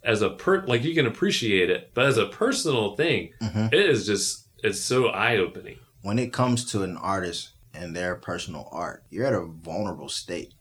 [0.05, 3.73] as a per like you can appreciate it, but as a personal thing, Mhm.
[3.73, 5.77] it is just it's so eye opening.
[6.03, 10.53] when it comes to an artist and their personal art, you're at a vulnerable state,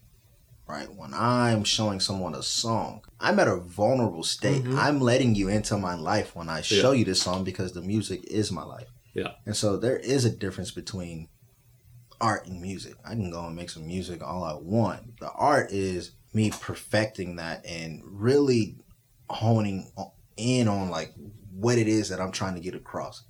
[0.67, 0.88] right?
[0.93, 4.63] When I'm showing someone a song, I'm at a vulnerable state.
[4.63, 4.77] Mhm.
[4.77, 6.81] I'm letting you into my life when I Yeah.
[6.81, 8.88] show you this song because the music is my life.
[9.17, 9.32] Yeah.
[9.47, 11.27] And so there is a difference between
[12.21, 12.93] art and music.
[13.03, 15.19] I can go and make some music all I want.
[15.19, 18.75] The art is me perfecting that and really
[19.30, 19.91] honing
[20.38, 21.13] in on like
[21.51, 23.23] what it is that I'm trying to get across.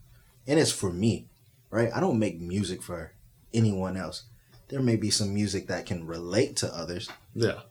[0.46, 1.30] And it's for me,
[1.72, 1.90] right?
[1.96, 3.14] I don't make music for
[3.54, 4.24] anyone else.
[4.68, 7.62] There may be some music that can relate to others, Yeah.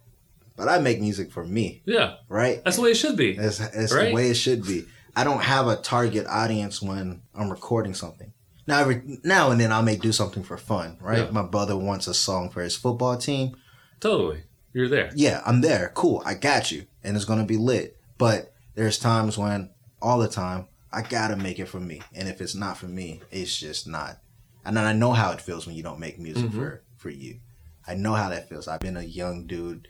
[0.56, 2.14] but I make music for me, Yeah.
[2.30, 2.64] right?
[2.64, 3.34] That's the way it should be.
[3.34, 4.08] That's, that's Right?
[4.08, 4.86] the way it should be.
[5.16, 8.32] I don't have a target audience when I'm recording something.
[8.66, 11.18] Now, every now and then I may do something for fun, right?
[11.24, 11.30] Yeah.
[11.30, 13.56] My brother wants a song for his football team.
[14.00, 14.42] Totally.
[14.72, 15.10] You're there.
[15.14, 15.90] Yeah, I'm there.
[15.94, 16.22] Cool.
[16.26, 16.86] I got you.
[17.02, 17.96] And it's going to be lit.
[18.18, 19.70] But there's times when,
[20.02, 22.02] all the time, I got to make it for me.
[22.14, 24.18] And if it's not for me, it's just not.
[24.64, 26.54] And then I know how it feels when you don't make music Mhm.
[26.54, 27.38] for, for you.
[27.86, 28.66] I know how that feels.
[28.68, 29.86] I've been a young dude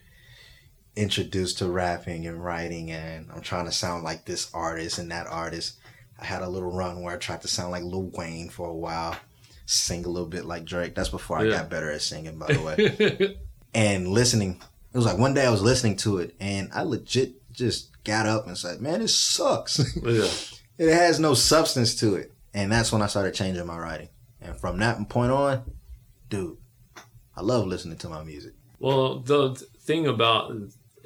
[0.97, 5.27] introduced to rapping and writing, and I'm trying to sound like this artist and that
[5.27, 5.79] artist.
[6.19, 8.75] I had a little run where I tried to sound like Lil Wayne for a
[8.75, 9.17] while,
[9.67, 10.95] sing a little bit like Drake.
[10.95, 13.37] That's before I got better at singing, by the way
[13.75, 14.61] and listening.
[14.93, 18.27] It was like one day I was listening to it and I legit just got
[18.27, 19.79] up and said, "Man, this sucks.
[20.03, 20.29] yeah.
[20.79, 24.09] it has no substance to it." And that's when I started changing my writing.
[24.41, 25.71] And from that point on,
[26.31, 26.57] dude,
[27.37, 28.55] I love listening to my music.
[28.79, 30.53] Well, the thing about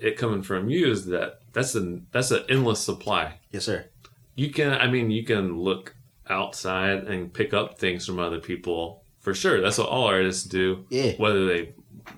[0.01, 3.39] it coming from you is that that's an that's an endless supply.
[3.53, 3.87] Yes, sir.
[4.35, 5.95] You can, I mean, you can look
[6.29, 9.61] outside and pick up things from other people for sure.
[9.61, 11.13] That's what all artists do, Yeah.
[11.17, 11.75] whether they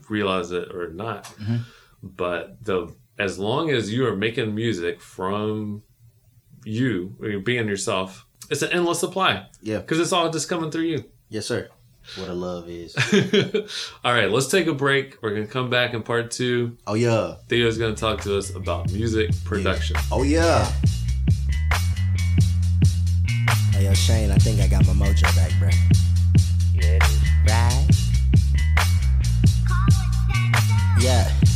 [0.08, 1.24] realize it or not.
[1.40, 1.60] Mhm.
[2.02, 5.82] But the as long as you are making music from
[6.64, 9.78] you, or you're being yourself, it's an endless supply Yeah.
[9.78, 11.04] because it's all just coming through you.
[11.28, 11.68] Yes, sir.
[12.16, 12.94] What a love is.
[14.04, 15.22] all right, let's take a break.
[15.22, 16.76] We're gonna come back in part two.
[16.86, 17.36] Oh yeah.
[17.48, 19.96] Theo's going to talk to us about music production.
[20.10, 20.70] Oh yeah.
[23.72, 25.70] Hey, yo, Shane, I think I got my mojo back, bro.
[26.74, 27.20] Yeah, it is.
[27.46, 27.86] Right?
[31.00, 31.51] Yeah.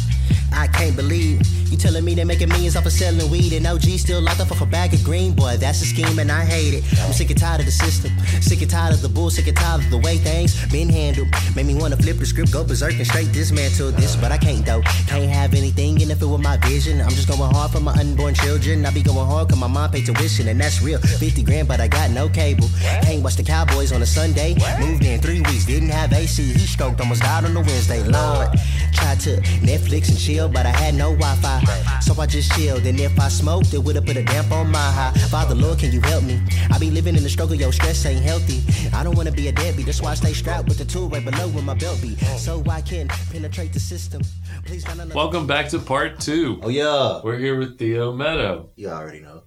[0.52, 3.82] I can't believe you telling me they're making millions off of selling weed and OG
[3.98, 5.32] still locked up off a bag of green.
[5.32, 6.85] Boy, that's a scheme and I hate it.
[7.00, 8.12] I'm sick and tired of the system.
[8.40, 11.28] Sick and tired of the bull, sick and tired of the way things been handled.
[11.56, 14.64] Made me wanna flip the script, go berserk and straight dismantle this, but I can't
[14.64, 14.80] though.
[15.06, 17.00] Can't have anything interfere with my vision.
[17.00, 18.87] I'm just going hard for my unborn children.
[18.87, 21.00] I be going hard cause my mom paid tuition and that's real.
[21.00, 22.68] 50 grand, but I got no cable.
[23.02, 24.54] Can't watch the Cowboys on a Sunday.
[24.78, 26.42] Moved in three weeks, didn't have AC.
[26.42, 28.02] He stroked, almost died on the Wednesday.
[28.04, 28.48] Lord,
[28.92, 31.61] tried to Netflix and chill, but I had no Wi-Fi.
[32.01, 34.79] So I just chilled, and if I smoked, it would've put a damp on my
[34.79, 35.12] high.
[35.31, 36.40] Father, Lord, can you help me?
[36.70, 38.61] I be living in the struggle, yo, stress ain't healthy.
[38.94, 41.25] I don't wanna be a deadbeat, that's why I stay strapped with the tool right
[41.25, 42.16] below where my belt be.
[42.38, 44.22] So I can penetrate the system.
[44.66, 45.14] Please find another.
[45.16, 46.61] Welcome back to part two.
[46.62, 47.20] Oh yeah.
[47.25, 49.42] We're here with Theo Meadough, You already know.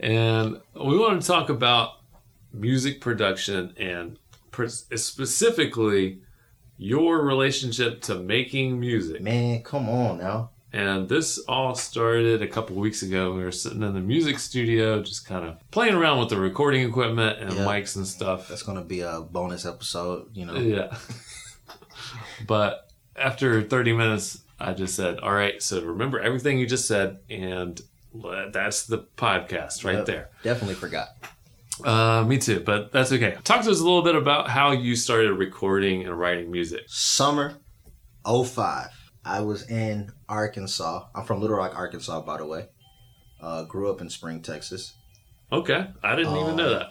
[0.00, 2.00] and we want to talk about
[2.52, 4.18] music production and
[4.50, 6.20] pr- specifically
[6.78, 9.20] your relationship to making music.
[9.22, 10.50] Man, come on now.
[10.72, 13.32] And this all started a couple weeks ago.
[13.32, 16.86] We were sitting in the music studio, just kind of playing around with the recording
[16.86, 17.64] equipment and Yeah.
[17.64, 18.48] mics and stuff.
[18.48, 20.54] That's gonna be a bonus episode, you know.
[20.56, 20.94] Yeah.
[22.46, 27.18] but after 30 minutes, I just said, All right, so remember everything you just said,
[27.30, 27.80] and
[28.52, 30.06] that's the podcast right Yep.
[30.06, 30.28] there.
[30.42, 31.08] Definitely forgot.
[31.84, 33.36] Uh, me too, but that's okay.
[33.44, 36.84] Talk to us a little bit about how you started recording and writing music.
[36.86, 37.58] Summer
[38.26, 38.88] 05.
[39.24, 41.06] I was in Arkansas.
[41.14, 42.68] I'm from Little Rock, Arkansas, by the way.
[43.40, 44.94] Uh, grew up in Spring, Texas.
[45.52, 46.88] Okay, I didn't even know Uh, that.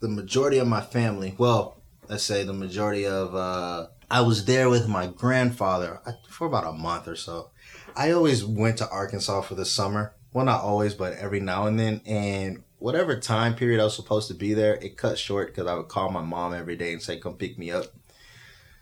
[0.00, 4.68] The majority of my family, well, let's say the majority of, uh, I was there
[4.68, 7.50] with my grandfather uh, for about a month or so.
[7.96, 10.14] I always went to Arkansas for the summer.
[10.32, 12.00] Well, not always, but every now and then.
[12.04, 15.72] And whatever time period I was supposed to be there, it cut short because I
[15.72, 17.86] would call my mom every day and say, come pick me up.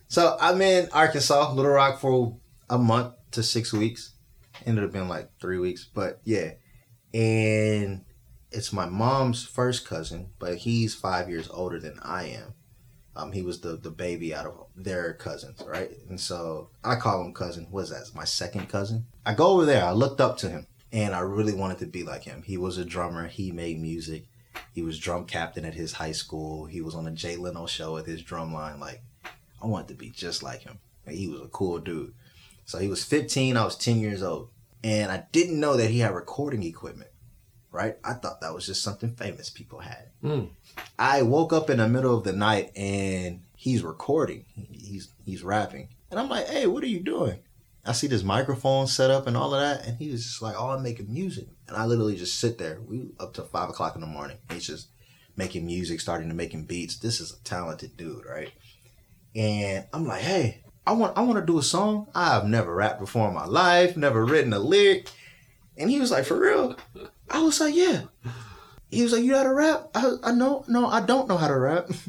[0.09, 2.37] So I'm in Arkansas, Little Rock for
[2.69, 4.15] a month to six weeks.
[4.65, 6.51] Ended up being like three weeks, but yeah.
[7.13, 8.03] And
[8.51, 12.55] it's my mom's first cousin, but he's five years older than I am.
[13.15, 15.91] Um, he was the the baby out of their cousins, right?
[16.09, 17.67] And so I call him cousin.
[17.71, 18.13] What is that?
[18.13, 19.05] My second cousin.
[19.25, 19.85] I go over there.
[19.85, 22.43] I looked up to him, and I really wanted to be like him.
[22.43, 23.27] He was a drummer.
[23.27, 24.27] He made music.
[24.71, 26.65] He was drum captain at his high school.
[26.65, 28.79] He was on a Jay Leno show with his drum line.
[28.79, 29.01] Like,
[29.61, 30.77] I wanted to be just like him.
[31.07, 32.13] Like, he was a cool dude.
[32.65, 33.57] So he was 15.
[33.57, 34.49] I was 10 years old,
[34.83, 37.09] and I didn't know that he had recording equipment.
[37.71, 37.97] Right?
[38.03, 40.09] I thought that was just something famous people had.
[40.23, 40.49] Mm.
[40.99, 44.45] I woke up in the middle of the night and he's recording.
[44.71, 45.87] He's he's rapping.
[46.11, 47.39] And I'm like, hey, what are you doing?
[47.85, 49.85] I see this microphone set up and all of that.
[49.85, 51.47] And he was just like, oh, I'm making music.
[51.67, 52.79] And I literally just sit there.
[52.81, 54.37] We up to five o'clock in the morning.
[54.51, 54.87] He's just
[55.35, 56.97] making music, starting to making beats.
[56.97, 58.51] This is a talented dude, right?
[59.35, 62.07] And I'm like, hey, I want I want to do a song.
[62.15, 65.09] I've never rapped before in my life, never written a lyric.
[65.77, 66.77] And he was like, for real?
[67.29, 68.03] I was like, yeah.
[68.89, 69.89] He was like, you know how to rap?
[69.95, 71.89] I, I know, no, I don't know how to rap.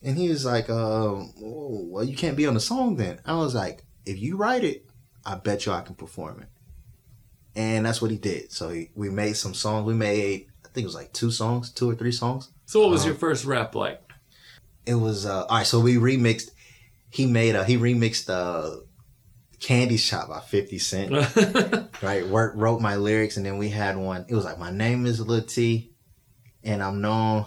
[0.00, 3.18] And he was like, oh, well, you can't be on the song then.
[3.24, 4.87] I was like, if you write it,
[5.24, 6.48] I bet you I can perform it.
[7.56, 8.52] And that's what he did.
[8.52, 9.84] So he, we made some songs.
[9.86, 12.50] We made, I think it was like two songs, two or three songs.
[12.66, 14.00] So, what was Um, your first rap like?
[14.86, 16.50] It was, uh, all right, so we remixed,
[17.10, 18.80] he made a, he remixed, uh,
[19.60, 21.10] Candy Shop by 50 Cent.
[22.02, 22.26] right?
[22.28, 24.24] Work, wrote my lyrics, and then we had one.
[24.28, 25.90] It was like, "My name is Lil T,
[26.62, 27.46] and I'm known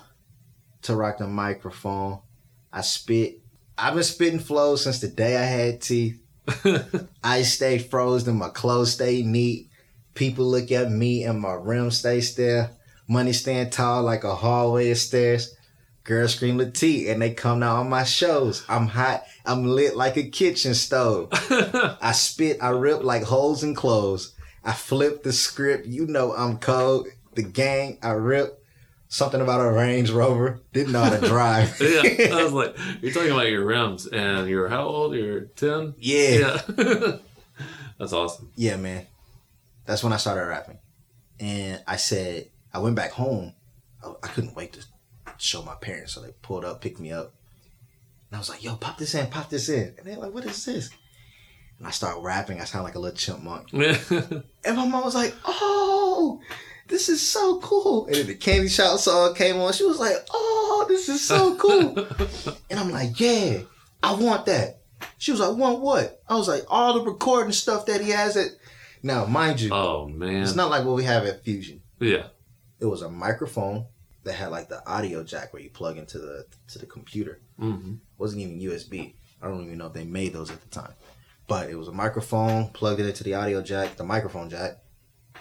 [0.82, 2.20] to rock the microphone.
[2.74, 3.40] I spit.
[3.78, 6.22] I've been spitting flows since the day I had teeth.
[7.24, 9.70] I stay frozen, my clothes stay neat.
[10.14, 12.70] People look at me, and my rims stay still.
[13.08, 15.56] Money stand tall like a hallway of stairs.
[16.04, 18.66] Girls scream Lil T, and they come down on my shows.
[18.68, 19.24] I'm hot.
[19.46, 21.30] I'm lit like a kitchen stove.
[22.02, 24.34] I spit, I rip like holes in clothes.
[24.64, 27.08] I flip the script, you know I'm cold.
[27.36, 28.61] The gang, I rip.
[29.14, 30.62] Something about a Range Rover.
[30.72, 31.78] Didn't know how to drive.
[31.82, 35.14] yeah, I was like, you're talking about your rims, and you're how old?
[35.16, 35.96] You're ten.
[36.00, 36.62] yeah.
[36.78, 37.18] Yeah,
[38.00, 38.54] that's awesome.
[38.56, 39.06] Yeah, man.
[39.86, 40.80] That's when I started rapping.
[41.42, 43.54] And I said, I went back home.
[44.02, 44.86] I, I couldn't wait to
[45.38, 46.14] show my parents.
[46.14, 47.34] So they pulled up, picked me up.
[48.30, 49.94] And I was like, yo, pop this in, pop this in.
[49.98, 50.90] And they're like, what is this?
[51.80, 52.62] And I start rapping.
[52.62, 53.74] I sound like a little chipmunk.
[53.74, 56.40] And my mom was like, "Oh,
[56.92, 59.74] this is so cool." And then the Candy Shop song came on.
[59.74, 61.98] She was like, "Oh, this is so cool."
[62.70, 63.62] and I'm like, "Yeah,
[64.04, 64.82] I want that."
[65.18, 68.38] She was like, "Want what?" I was like, "All the recording stuff that he has."
[68.38, 68.50] At
[69.04, 70.44] now, mind you, oh man.
[70.44, 71.82] it's not like what we have at Fusion.
[72.00, 72.28] yeah.
[72.80, 73.86] It was a microphone
[74.24, 77.42] that had like the audio jack where you plug into the to the computer.
[77.60, 77.94] Mm-hmm.
[77.94, 79.14] It wasn't even USB.
[79.42, 80.94] I don't even know if they made those at the time.
[81.48, 84.78] But it was a microphone, plugged it into the audio jack, the microphone jack,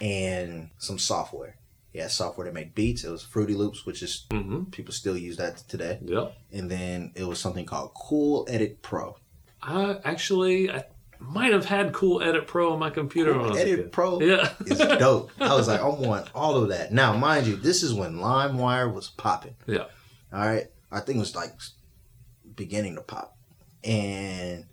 [0.01, 1.55] and some software.
[1.93, 3.03] Yeah, software to make beats.
[3.03, 5.99] It was Fruity Loops, which is hmm people still use that today.
[6.03, 6.33] Yep.
[6.51, 9.17] And then it was something called Cool Edit Pro.
[9.61, 10.85] I actually I
[11.19, 13.91] might have had Cool Edit Pro on my computer when I was a Edit.
[13.91, 14.53] Pro Yeah.
[14.65, 15.31] is dope.
[15.39, 16.91] I was like, I want all of that.
[16.91, 19.55] Now, mind you, this is when LimeWire was popping.
[19.67, 19.85] Yeah.
[20.33, 20.67] All right.
[20.91, 21.53] I think it was like
[22.55, 23.37] beginning to pop.
[23.83, 24.65] And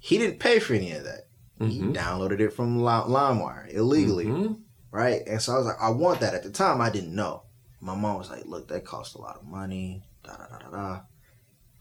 [0.00, 1.27] he didn't pay for any of that.
[1.60, 1.94] He Mhm.
[1.94, 4.60] downloaded it from LimeWire illegally, Mhm.
[4.92, 5.22] right?
[5.26, 6.34] And so I was like, I want that.
[6.34, 7.42] At the time, I didn't know.
[7.80, 10.04] My mom was like, Look, that costs a lot of money.
[10.22, 10.92] Da da da da da.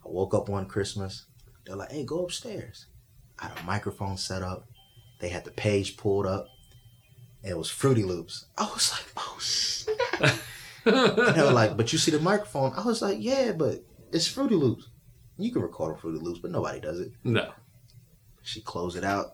[0.05, 1.25] I woke up one Christmas.
[1.65, 2.87] They're like, Hey, go upstairs.
[3.39, 4.67] I had a microphone set up.
[5.19, 6.47] They had the page pulled up.
[7.43, 8.45] And it was Fruity Loops.
[8.57, 10.39] I was like, Oh snap.
[10.85, 12.71] And they were like, but you see the microphone?
[12.73, 14.87] I was like, yeah, but it's Fruity Loops.
[15.37, 17.11] You can record on Fruity Loops, but nobody does it.
[17.25, 17.51] No.
[18.41, 19.33] She closed it out,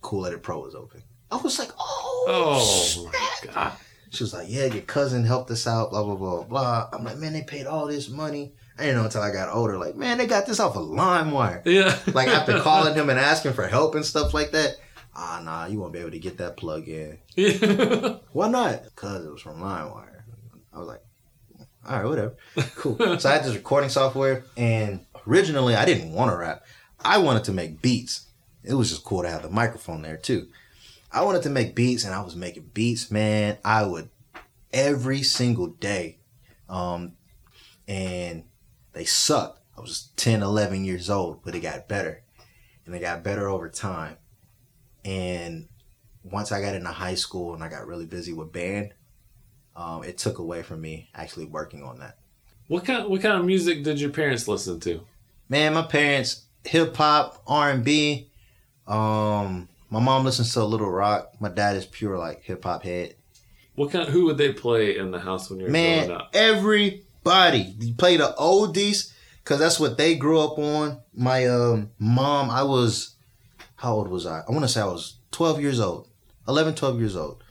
[0.00, 1.02] Cool Edit Pro was open.
[1.30, 3.12] I was like, oh, Oh snap.
[3.46, 3.72] my god.
[4.10, 6.88] She was like, yeah, your cousin helped us out, blah, blah, blah, blah.
[6.92, 8.52] I'm like, man, they paid all this money.
[8.78, 9.76] I didn't know until I got older.
[9.78, 11.62] Like, man, they got this off of LimeWire.
[11.64, 11.98] Yeah.
[12.14, 14.76] Like, after calling him and asking for help and stuff like that,
[15.14, 17.18] ah, nah, you won't be able to get that plug in.
[17.34, 18.16] yeah.
[18.32, 18.84] Why not?
[18.84, 20.22] Because it was from LimeWire.
[20.72, 21.02] I was like,
[21.88, 22.36] all right, whatever.
[22.76, 22.96] Cool.
[23.18, 26.64] so I had this recording software, and originally I didn't want to rap.
[27.04, 28.25] I wanted to make beats.
[28.66, 30.48] It was just cool to have the microphone there too.
[31.12, 33.58] I wanted to make beats and I was making beats, man.
[33.64, 34.10] I would
[34.72, 36.18] every single day.
[36.68, 37.12] Um,
[37.86, 38.44] and
[38.92, 39.60] they sucked.
[39.76, 42.22] I was 10, 11 years old, but it got better.
[42.84, 44.16] And it got better over time.
[45.04, 45.68] And
[46.22, 48.92] once I got into high school and I got really busy with band,
[49.76, 52.18] um, it took away from me actually working on that.
[52.68, 55.02] What kind what kind of music did your parents listen to?
[55.48, 58.30] Man, my parents hip hop, R and B.
[58.86, 61.32] Um, my mom listens to a little rock.
[61.40, 63.14] My dad is pure like hip hop head.
[63.74, 66.30] What kind who would they play in the house when you're Man, growing up?
[66.34, 69.12] everybody you play the oldies
[69.42, 71.00] because that's what they grew up on.
[71.14, 73.14] My um mom, I was
[73.76, 74.40] how old was I?
[74.48, 76.08] I want to say I was 12 years old,
[76.48, 77.42] 11, 12 years old.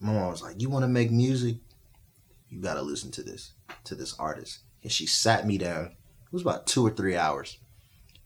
[0.00, 1.56] My mom was like, "You want to make music?
[2.48, 3.52] You got to listen to this,
[3.84, 5.86] to this artist." And she sat me down.
[5.86, 7.58] It was about two or three hours,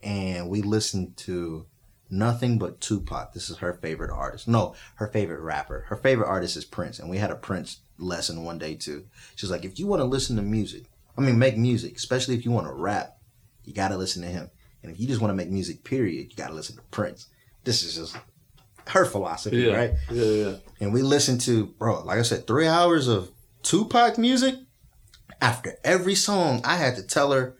[0.03, 1.65] and we listened to
[2.13, 3.33] nothing but Tupac.
[3.33, 4.47] This is her favorite artist.
[4.47, 5.85] No, her favorite rapper.
[5.87, 9.05] Her favorite artist is Prince, and we had a Prince lesson one day too.
[9.35, 10.83] She's like, "If you want to listen to music,
[11.17, 13.17] I mean, make music, especially if you want to rap,
[13.65, 14.49] you got to listen to him.
[14.81, 17.27] And if you just want to make music, period, you got to listen to Prince."
[17.63, 18.17] This is just
[18.89, 19.93] her philosophy, Yeah, right?
[20.11, 20.55] yeah, yeah.
[20.81, 24.55] and we listened to bro like i said three hours of tupac music
[25.41, 27.55] after every song i had to tell her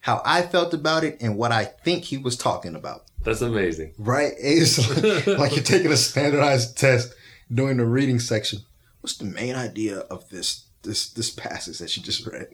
[0.00, 3.92] how i felt about it and what i think he was talking about That's amazing.
[3.98, 4.32] right?
[4.38, 4.78] It's
[5.26, 7.12] like you're taking a standardized test
[7.52, 8.60] during the reading section.
[9.00, 12.48] What's the main idea of this this this passage that you just read?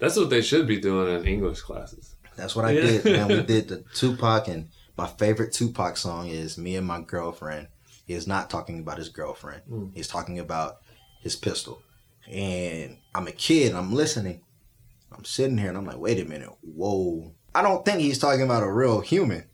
[0.00, 2.14] That's what they should be doing in English classes.
[2.36, 2.82] that's what i Yeah.
[2.82, 3.28] did man.
[3.28, 7.68] We did the tupac and my favorite tupac song is me and my girlfriend.
[8.06, 9.62] He is not talking about his girlfriend.
[9.70, 9.92] Mm.
[9.94, 10.76] he's talking about
[11.22, 11.80] his pistol.
[12.30, 14.42] And i'm a kid i'm listening.
[15.10, 16.52] I'm sitting here and i'm like wait a minute.
[16.60, 17.32] Whoa.
[17.54, 19.44] I don't think he's talking about a real human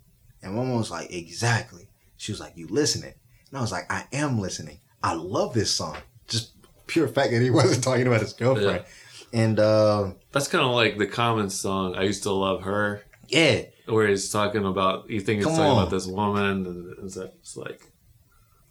[0.45, 1.89] and mom was like exactly.
[2.17, 3.15] She was like you listening?
[3.51, 4.81] And i was like i am listening.
[5.03, 5.97] I love this song.
[6.29, 6.53] Just
[6.87, 8.85] pure fact that he wasn't talking about his girlfriend.
[9.33, 11.97] And uh, That's kind of like the common song.
[11.97, 13.63] I used to love her, yeah.
[13.87, 15.79] Where he's talking about you think he's talking on.
[15.79, 17.91] about this woman, and it's, it's like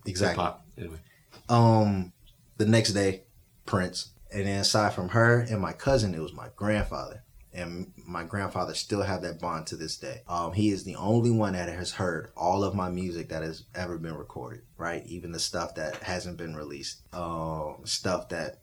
[0.05, 0.41] exactly.
[0.41, 0.65] pop.
[0.77, 0.97] Anyway,
[1.49, 2.13] um
[2.57, 3.23] the next day
[3.65, 4.09] prince.
[4.31, 8.73] And then aside from her and my cousin it was my grandfather and my grandfather
[8.73, 11.91] still have that bond to this day um he is the only one that has
[11.91, 15.95] heard all of my music that has ever been recorded right even the stuff that
[15.97, 18.59] hasn't been released um stuff that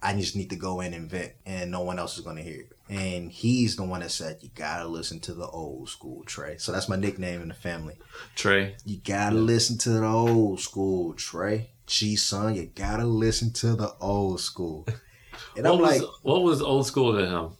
[0.00, 2.42] I just need to go in and vent, and no one else is going to
[2.42, 2.72] hear it.
[2.88, 6.72] And he's the one that said, "You gotta listen to the old school, Trey." So
[6.72, 7.96] that's my nickname in the family.
[8.34, 8.76] Trey.
[8.84, 11.70] You gotta listen to the old school, Trey.
[11.86, 14.86] G son, you gotta listen to the old school.
[15.56, 17.50] And What I'm was like, what was old school to him?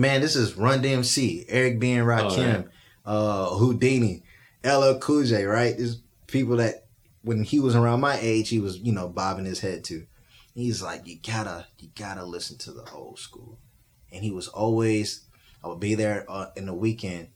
[0.00, 1.92] Man, this is Run DMC, Eric B.
[1.92, 2.70] and Rakim,
[3.04, 4.22] uh, Whodini,
[4.64, 5.76] LL Cool J, right?
[5.76, 6.86] There's people that
[7.20, 10.06] when he was around my age, he was, you know, bobbing his head to.
[10.54, 13.58] He's like, you gotta, you gotta listen to the old school.
[14.10, 15.26] And he was always,
[15.62, 17.28] I would be there uh, in the weekend,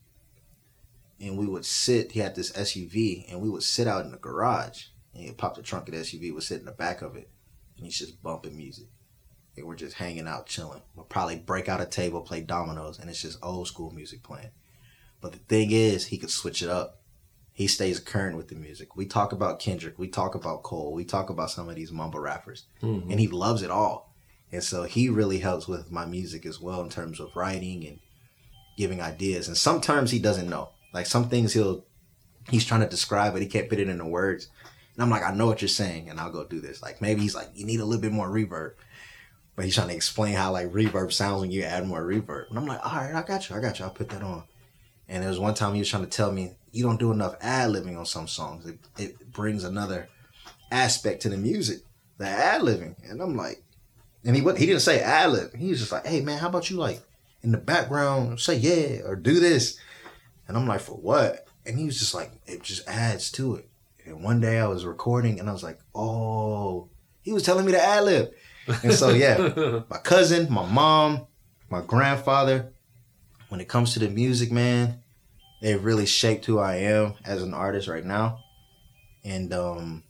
[1.21, 2.13] and we would sit.
[2.13, 4.85] He had this SUV, and we would sit out in the garage.
[5.13, 7.29] And he'd pop the trunk of the SUV, would sit in the back of it,
[7.77, 8.87] and he's just bumping music.
[9.57, 10.83] And we're just hanging out, chilling.
[10.95, 14.51] We'll probably break out a table, play dominoes, and it's just old school music playing.
[15.21, 17.01] But the thing is, he could switch it up.
[17.53, 18.97] He stays current with the music.
[18.97, 22.19] We talk about Kendrick, we talk about Cole, we talk about some of these mumble
[22.19, 23.11] rappers, Mhm.
[23.11, 24.13] and he loves it all.
[24.51, 28.01] And so he really helps with my music as well in terms of writing and
[28.77, 29.47] giving ideas.
[29.47, 30.71] And sometimes he doesn't know.
[30.93, 31.85] Like some things he'll
[32.51, 34.49] he's trying to describe, but he can't put it into words.
[34.95, 36.83] And I'm like, I know what you're saying, and I'll go do this.
[36.83, 38.73] Like maybe he's like, you need a little bit more reverb.
[39.57, 42.51] But he's trying to explain how like reverb sounds when you add more reverb.
[42.51, 44.45] And I'm like, all right, I got you, I got you, I'll put that on.
[45.09, 47.37] And there was one time he was trying to tell me, you don't do enough
[47.41, 48.67] ad libbing on some songs.
[48.67, 50.09] It, it brings another
[50.73, 51.83] aspect to the music,
[52.19, 52.97] the ad libbing.
[53.09, 53.63] And I'm like,
[54.25, 55.55] and he he didn't say ad lib.
[55.55, 57.03] He was just like, hey man, how about you like
[57.43, 59.79] in the background say yeah or do this?
[60.49, 61.47] And I'm like, for what?
[61.67, 63.69] And he was just like, it just adds to it.
[64.05, 66.89] And one day I was recording and I was like, oh,
[67.23, 68.33] he was telling me to ad lib.
[68.83, 71.27] And so yeah, my cousin, my mom,
[71.71, 72.73] my grandfather,
[73.49, 75.03] when it comes to the music, man,
[75.61, 78.41] they really shaped who I am as an artist right now.
[79.25, 80.03] And um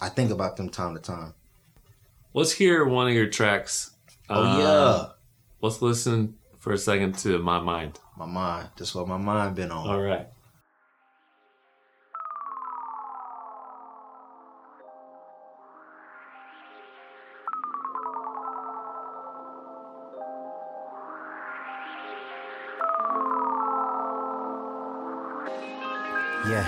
[0.00, 1.34] I think about them time to time.
[2.34, 3.90] Let's hear one of your tracks.
[4.28, 5.08] Oh Uh, yeah.
[5.60, 7.98] Let's listen for a second to my mind.
[8.16, 8.68] My mind.
[8.76, 9.88] That's what my mind been on.
[9.88, 10.26] All right.
[26.48, 26.64] Yeah.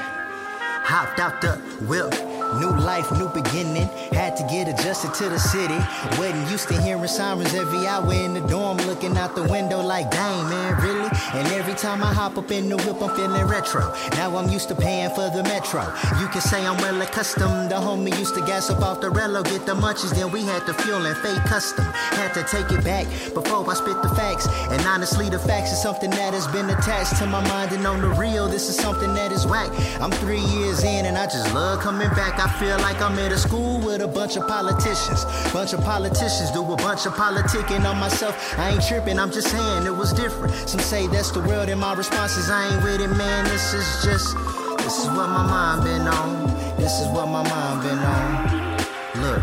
[0.85, 1.57] Hopped out the
[1.87, 2.13] whip,
[2.59, 3.89] New life, new beginning.
[4.13, 5.79] Had to get adjusted to the city.
[6.19, 10.11] Wasn't used to hearing sirens every hour in the dorm, looking out the window like,
[10.11, 11.11] dang, man, really?
[11.35, 13.93] And every time I hop up in the whip, I'm feeling retro.
[14.13, 15.83] Now I'm used to paying for the metro.
[16.21, 17.71] You can say I'm well accustomed.
[17.71, 20.65] The homie used to gas up off the relo, get the munchies, then we had
[20.67, 21.85] to fuel and fake custom.
[21.85, 24.47] Had to take it back before I spit the facts.
[24.71, 27.73] And honestly, the facts is something that has been attached to my mind.
[27.73, 29.71] And on the real, this is something that is whack.
[30.01, 32.39] I'm three years in and I just love coming back.
[32.39, 35.25] I feel like I'm at a school with a bunch of politicians.
[35.53, 38.35] Bunch of politicians do a bunch of politicking on myself.
[38.59, 40.55] I ain't tripping, I'm just saying it was different.
[40.69, 43.45] Some say that's the world, and my response is I ain't with it, man.
[43.45, 44.37] This is just,
[44.79, 46.47] this is what my mind been on.
[46.77, 48.77] This is what my mind been on.
[49.23, 49.43] Look,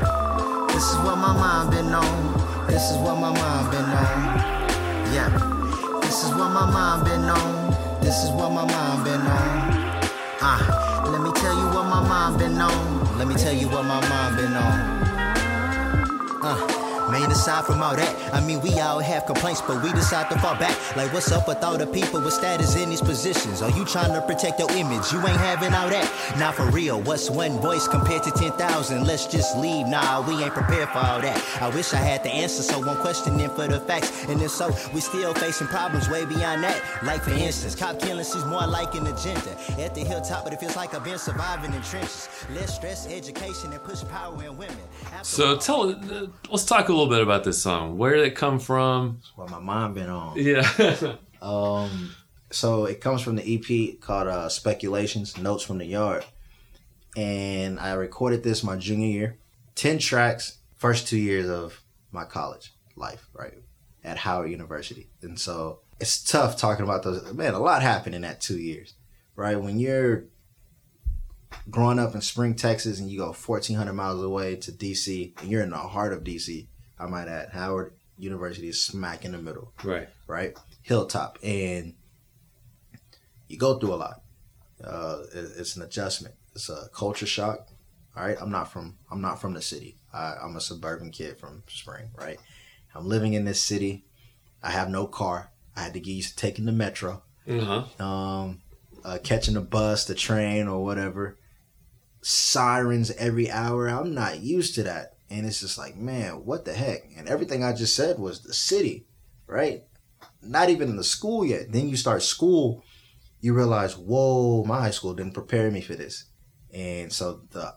[0.69, 2.67] this is what my mind been on.
[2.67, 4.61] This is what my mind been on.
[5.13, 5.29] Yeah,
[6.01, 8.01] this is what my mind been on.
[8.01, 9.81] This is what my mind been on.
[10.43, 11.60] Ah, let me tell you
[11.91, 13.17] my mind been on.
[13.17, 14.79] Let me tell you what my mind been on.
[16.41, 16.80] Uh,
[17.11, 20.39] man, aside from all that, I mean, we all have complaints, but we decide to
[20.39, 20.75] fall back.
[20.95, 23.61] Like, what's up with all the people with status in these positions?
[23.61, 25.11] Are you trying to protect your image?
[25.11, 26.07] You ain't having all that.
[26.37, 29.05] Now, for real, what's one voice compared to 10,000?
[29.05, 29.87] Let's just leave.
[29.87, 31.37] Nah, we ain't prepared for all that.
[31.61, 34.25] I wish I had the answer, so I'm questioning for the facts.
[34.29, 36.81] And if so, we still facing problems way beyond that.
[37.03, 39.51] Like, for instance, cop killing seems more like an agenda.
[39.77, 42.29] At the hilltop, but it feels like I've been surviving in trenches.
[42.51, 44.77] Less stress, education, and push power in women.
[45.23, 47.97] So tell, uh, let's talk a little bit about this song.
[47.97, 49.17] Where did it come from?
[49.19, 50.37] That's what my mind been on.
[50.37, 51.15] Yeah.
[51.41, 52.15] Um,
[52.51, 56.23] so it comes from the EP called uh, Speculations, Notes from the Yard.
[57.17, 59.37] And I recorded this my junior year.
[59.73, 61.81] 10 tracks, first two years of
[62.11, 63.55] my college life, right?
[64.03, 65.09] At Howard University.
[65.23, 67.33] And so it's tough talking about those.
[67.33, 68.93] Man, a lot happened in that two years,
[69.35, 69.59] right?
[69.59, 70.25] When you're
[71.69, 75.63] growing up in Spring, Texas, and you go 1,400 miles away to DC, and you're
[75.63, 76.67] in the heart of DC,
[77.01, 80.07] I might add, Howard University is smack in the middle right.
[80.27, 80.57] right?
[80.83, 81.95] Hilltop, and
[83.47, 84.21] you go through a lot.
[84.83, 86.35] Uh, it- it's an adjustment.
[86.55, 87.67] It's a culture shock.
[88.15, 89.97] All right, I'm not from I'm not from the city.
[90.13, 92.39] I, I'm a suburban kid from Spring, right?
[92.93, 94.03] I'm living in this city.
[94.61, 95.51] I have no car.
[95.75, 98.05] I had to get used to taking the metro, Uh huh.
[98.05, 98.61] um,
[99.05, 101.37] uh, catching the bus, the train, or whatever.
[102.21, 103.87] Sirens every hour.
[103.87, 107.03] I'm not used to that, and it's just like, man, what the heck?
[107.17, 109.07] And everything I just said was the city,
[109.47, 109.83] right?
[110.41, 111.71] not even in the school yet.
[111.71, 112.83] Then you start school,
[113.39, 116.25] you realize, whoa, my high school didn't prepare me for this.
[116.73, 117.73] And so the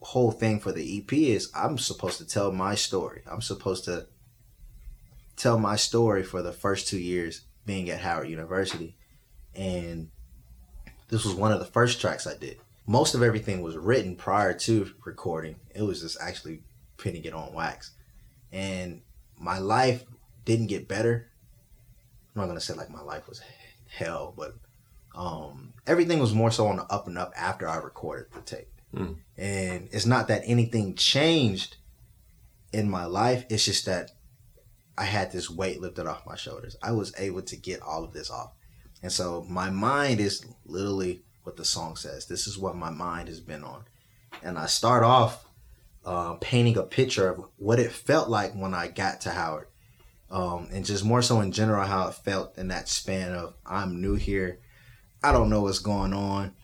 [0.00, 3.22] whole thing for the EP is I'm supposed to tell my story.
[3.30, 4.06] I'm supposed to
[5.36, 8.96] tell my story for the first two years being at Howard University.
[9.54, 10.10] And
[11.08, 12.58] this was one of the first tracks I did.
[12.86, 15.56] Most of everything was written prior to recording.
[15.74, 16.62] It was just actually
[17.02, 17.92] putting get on wax.
[18.52, 19.02] And
[19.38, 20.04] my life
[20.44, 21.30] didn't get better
[22.34, 23.40] I'm not gonna say like my life was
[23.88, 24.54] hell, but
[25.14, 28.68] um, everything was more so on the up and up after I recorded the tape.
[28.94, 29.16] Mm.
[29.36, 31.76] And it's not that anything changed
[32.72, 33.44] in my life.
[33.50, 34.12] It's just that
[34.96, 36.76] I had this weight lifted off my shoulders.
[36.82, 38.52] I was able to get all of this off.
[39.02, 42.26] And so my mind is literally what the song says.
[42.26, 43.84] This is what my mind has been on.
[44.42, 45.44] And I start off
[46.04, 49.66] uh, painting a picture of what it felt like when I got to Howard
[50.30, 54.00] um, and just more so in general how it felt in that span of I'm
[54.00, 54.60] new here,
[55.22, 56.54] I don't know what's going on.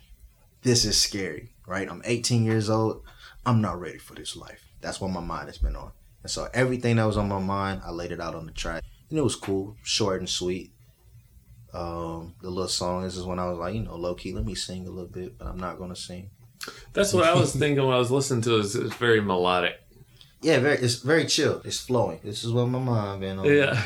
[0.62, 1.88] This is scary, right?
[1.90, 3.02] I'm 18 years old.
[3.44, 4.68] I'm not ready for this life.
[4.80, 5.92] That's what my mind has been on.
[6.22, 8.82] And so everything that was on my mind, I laid it out on the track,
[9.10, 10.72] and it was cool, short and sweet.
[11.72, 13.02] Um, the little song.
[13.02, 14.32] This is when I was like, you know, low key.
[14.32, 16.30] Let me sing a little bit, but I'm not gonna sing.
[16.92, 18.60] That's what I was thinking when I was listening to it.
[18.60, 19.80] It's it's very melodic.
[20.42, 20.78] Yeah, very.
[20.78, 21.60] It's very chill.
[21.64, 22.20] It's flowing.
[22.22, 23.46] This is what my mind been on.
[23.46, 23.82] Yeah.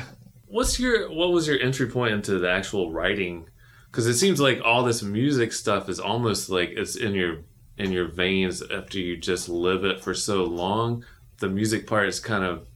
[0.47, 3.49] What's your what was your entry point into the actual writing?
[3.91, 7.39] Because it seems like all this music stuff is almost like it's in your
[7.79, 11.05] in your veins after you just live it for so long.
[11.39, 12.67] The music part is kind of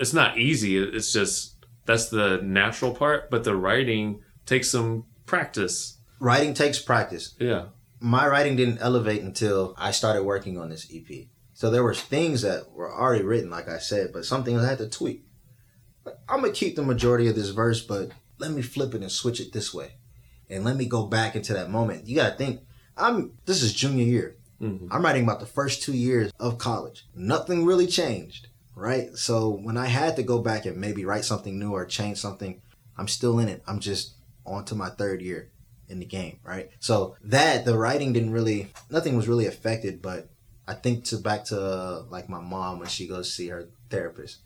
[0.00, 0.78] it's not easy.
[0.78, 5.98] It's just that's the natural part, but the writing takes some practice.
[6.20, 7.34] Writing takes practice.
[7.38, 7.66] Yeah.
[8.00, 11.26] My writing didn't elevate until I started working on this EP.
[11.54, 14.68] So there were things that were already written, like I said, but some things I
[14.68, 15.24] had to tweak.
[16.04, 19.10] But I'm gonna keep the majority of this verse, but let me flip it and
[19.10, 19.92] switch it this way,
[20.50, 22.06] and let me go back into that moment.
[22.06, 22.60] You gotta think.
[22.96, 23.32] I'm.
[23.46, 24.36] This is junior year.
[24.60, 24.88] Mhm.
[24.90, 27.06] I'm writing about the first two years of college.
[27.14, 29.14] Nothing really changed, right?
[29.16, 32.62] So when I had to go back and maybe write something new or change something,
[32.96, 33.62] I'm still in it.
[33.66, 34.14] I'm just
[34.46, 35.50] on to my third year
[35.88, 36.70] in the game, right?
[36.80, 40.28] So that the writing didn't really, nothing was really affected, but
[40.68, 44.38] I think to back to like my mom when she goes see her therapist,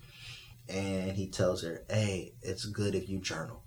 [0.68, 3.62] and he tells her, "Hey, it's good if you journal,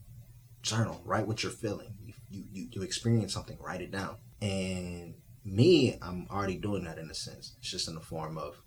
[0.61, 1.93] journal, write what you're feeling.
[2.05, 6.97] You you you, you experience something, write it down." And me, I'm already doing that
[6.97, 7.53] in a sense.
[7.59, 8.61] It's just in the form of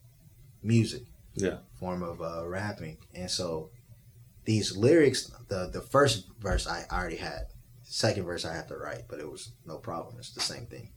[0.63, 1.05] music,
[1.35, 1.59] Yeah.
[1.75, 3.71] form of uh, rapping, and so
[4.45, 7.47] these lyrics, the the first verse I already had,
[7.89, 10.17] second verse I had to write, but it was no problem.
[10.19, 10.91] It's the same thing.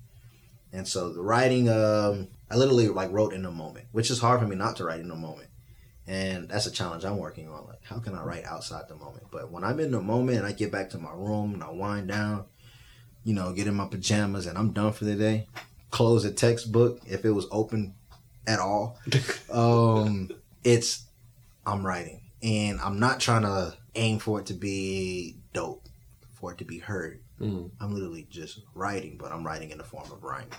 [0.72, 4.40] And so the writing, um, I literally like wrote in a moment, which is hard
[4.40, 5.50] for me not to write in a moment.
[6.08, 7.68] And that's a challenge I'm working on.
[7.68, 9.26] Like, how can I write outside the moment?
[9.32, 11.72] But when I'm in the moment and I get back to my room and I
[11.72, 12.46] wind down,
[13.24, 15.48] you know, get in my pajamas and I'm done for the day,
[15.92, 17.94] close a textbook if it was open
[18.48, 18.98] at all.
[19.52, 20.32] um,
[20.64, 21.06] it's
[21.66, 25.88] I'm writing, and I'm not trying to aim for it to be dope,
[26.40, 27.22] for it to be heard.
[27.40, 27.72] Mm.
[27.80, 30.54] I'm literally just writing, but I'm writing in the form of rhyming.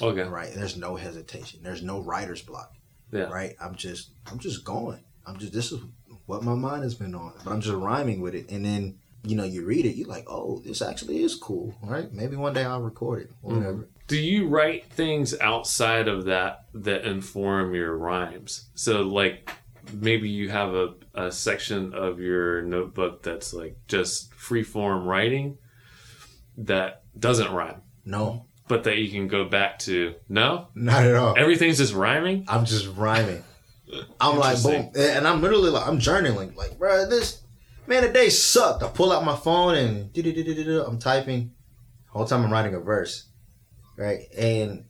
[0.00, 0.22] Okay.
[0.22, 0.52] Right?
[0.54, 1.60] There's no hesitation.
[1.62, 2.74] There's no writer's block.
[3.12, 3.24] Yeah.
[3.24, 3.56] Right?
[3.60, 5.00] I'm just I'm just going.
[5.26, 5.80] I'm just this is
[6.26, 7.32] what my mind has been on.
[7.44, 8.50] But I'm just rhyming with it.
[8.50, 11.74] And then, you know, you read it, you're like, oh, this actually is cool.
[11.82, 12.12] Right?
[12.12, 13.30] Maybe one day I'll record it.
[13.42, 13.88] Whatever.
[14.06, 18.66] Do you write things outside of that that inform your rhymes?
[18.74, 19.50] So, like,
[19.92, 25.58] maybe you have a, a section of your notebook that's like just free form writing
[26.56, 30.14] that doesn't rhyme, No, but that you can go back to.
[30.28, 30.68] No?
[30.74, 31.34] not at all.
[31.36, 32.44] Everything's just rhyming?
[32.48, 33.42] I'm just rhyming.
[34.20, 36.56] I'm like boom, and I'm literally like I'm journaling.
[36.56, 37.42] Like, bro, this
[37.86, 38.82] man, the day sucked.
[38.82, 41.52] I pull out my phone and I'm typing.
[42.06, 43.28] The whole time I'm writing a verse,
[43.96, 44.20] right?
[44.36, 44.86] And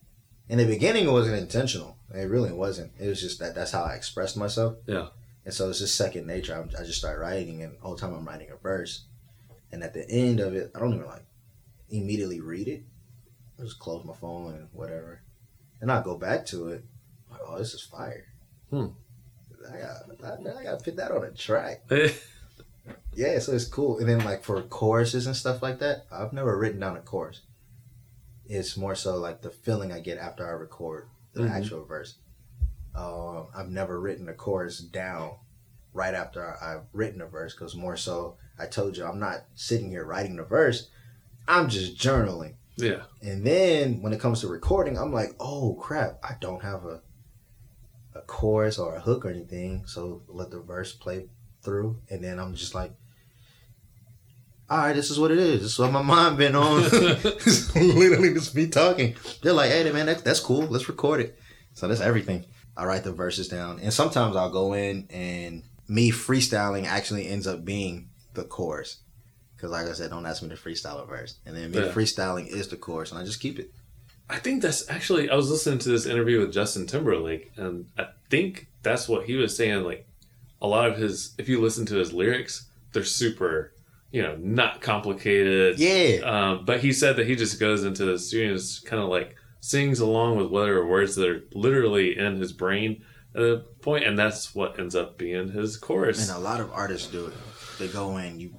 [0.47, 1.94] in the beginning, it wasn't intentional.
[2.15, 2.91] It really wasn't.
[2.99, 4.77] It was just that that's how I expressed myself.
[4.87, 5.07] Yeah.
[5.43, 6.55] And so it's just second nature.
[6.55, 9.05] I'm, I just start writing, and all the whole time I'm writing a verse.
[9.71, 11.25] And at the end of it, I don't even like
[11.89, 12.83] immediately read it.
[13.59, 15.21] I just close my phone and whatever,
[15.81, 16.83] and I go back to it.
[17.29, 18.25] Like, oh, this is fire.
[18.69, 18.87] Hmm.
[19.67, 21.83] I got, I, I got to put that on a track.
[23.15, 23.99] Yeah, so it's cool.
[23.99, 27.41] And then like for choruses and stuff like that, I've never written down a chorus.
[28.45, 31.51] It's more so like the feeling I get after I record the Mhm.
[31.51, 32.17] actual verse.
[32.95, 35.35] Um, I've never written a chorus down
[35.93, 39.89] right after I've written a verse because more so I told you I'm not sitting
[39.89, 40.89] here writing the verse.
[41.47, 42.55] I'm just journaling.
[42.77, 43.03] yeah.
[43.21, 47.01] And then when it comes to recording, I'm like, oh crap, I don't have a
[48.13, 49.85] a chorus or a hook or anything.
[49.87, 51.27] So let the verse play
[51.61, 52.93] through, and then I'm just like,
[54.69, 55.61] all right, this is what it is.
[55.61, 56.81] This is what my mind been on.
[56.85, 59.15] It's literally just me talking.
[59.41, 60.61] They're like, hey man, that's that's cool.
[60.63, 61.37] Let's record it.
[61.73, 62.45] So that's everything.
[62.77, 67.47] I write the verses down, and sometimes I'll go in and me freestyling actually ends
[67.47, 68.97] up being the chorus.
[69.55, 71.91] Because like I said, don't ask me to freestyle a verse, and then me Yeah.
[71.91, 73.71] freestyling is the chorus, and I just keep it.
[74.29, 75.29] I think that's actually.
[75.29, 79.35] I was listening to this interview with Justin Timberlake, and I think that's what he
[79.35, 79.83] was saying.
[79.83, 80.07] Like
[80.61, 83.71] a lot of his, if you listen to his lyrics, they're super,
[84.15, 85.77] you know, not complicated.
[85.77, 86.19] Yeah.
[86.23, 89.09] Um, but he said that he just goes into the studio and just kind of
[89.09, 93.03] like sings along with whatever words that are literally in his brain
[93.33, 96.29] at the point, and that's what ends up being his chorus.
[96.29, 97.33] And a lot of artists do it.
[97.77, 98.53] They go in, you.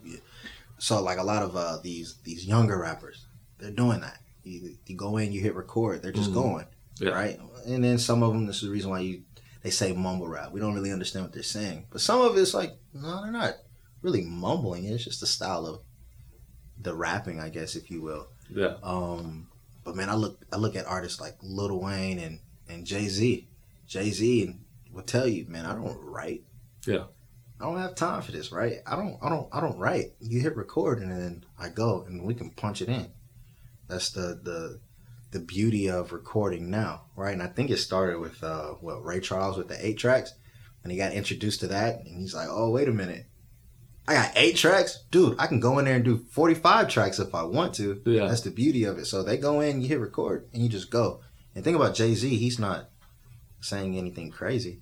[0.78, 3.26] So like a lot of uh, these these younger rappers,
[3.58, 4.18] they're doing that.
[4.44, 6.34] You, you go in, you hit record, they're just Mhm.
[6.42, 6.66] going,
[7.00, 7.10] Yeah.
[7.22, 7.40] right?
[7.66, 9.22] And then some of them, this is the reason why you
[9.62, 10.52] they say mumble rap.
[10.52, 13.54] We don't really understand what they're saying, but some of it's like no, they're not
[14.06, 14.84] really mumbling.
[14.84, 15.80] It's just the style of
[16.80, 18.28] the rapping, I guess, if you will.
[18.48, 18.76] Yeah.
[18.82, 19.48] Um,
[19.84, 22.38] but man, I look I look at artists like Lil Wayne and
[22.68, 23.48] and Jay Z.
[23.88, 24.54] Jay Z
[24.92, 26.44] will tell you, man, I don't write.
[26.86, 27.04] Yeah.
[27.60, 28.78] I don't have time for this, right?
[28.86, 30.12] I don't I don't I don't write.
[30.20, 33.10] You hit record and then I go and we can punch it in.
[33.88, 34.80] That's the the
[35.32, 37.32] the beauty of recording now, right?
[37.32, 40.32] And I think it started with uh what Ray Charles with the eight tracks,
[40.84, 43.26] and he got introduced to that, and he's like, "Oh, wait a minute,
[44.08, 45.36] I got eight tracks, dude.
[45.38, 48.00] I can go in there and do forty five tracks if I want to.
[48.06, 48.28] Yeah.
[48.28, 49.06] That's the beauty of it.
[49.06, 51.20] So they go in, you hit record, and you just go.
[51.54, 52.90] And think about Jay Z, he's not
[53.60, 54.80] saying anything crazy.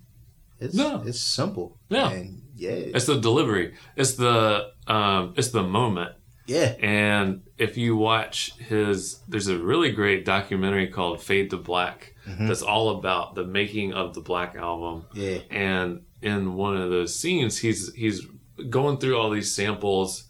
[0.59, 1.01] It's No.
[1.05, 1.77] it's simple.
[1.89, 2.09] Yeah.
[2.11, 3.73] and yeah, It's the delivery.
[3.95, 6.11] It's the um, it's the moment.
[6.47, 12.13] yeah, And if you watch his, there's a really great documentary called Fade to Black
[12.27, 12.47] Mhm.
[12.47, 15.05] that's all about the making of the Black album.
[15.13, 18.25] yeah, And in one of those scenes, he's he's
[18.69, 20.29] going through all these samples.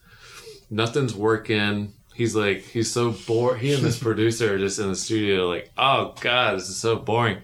[0.69, 1.93] Nothing's working.
[2.13, 3.59] He's like he's so bored.
[3.59, 6.95] He and this producer are just in the studio, like, oh god, this is so
[6.95, 7.39] boring.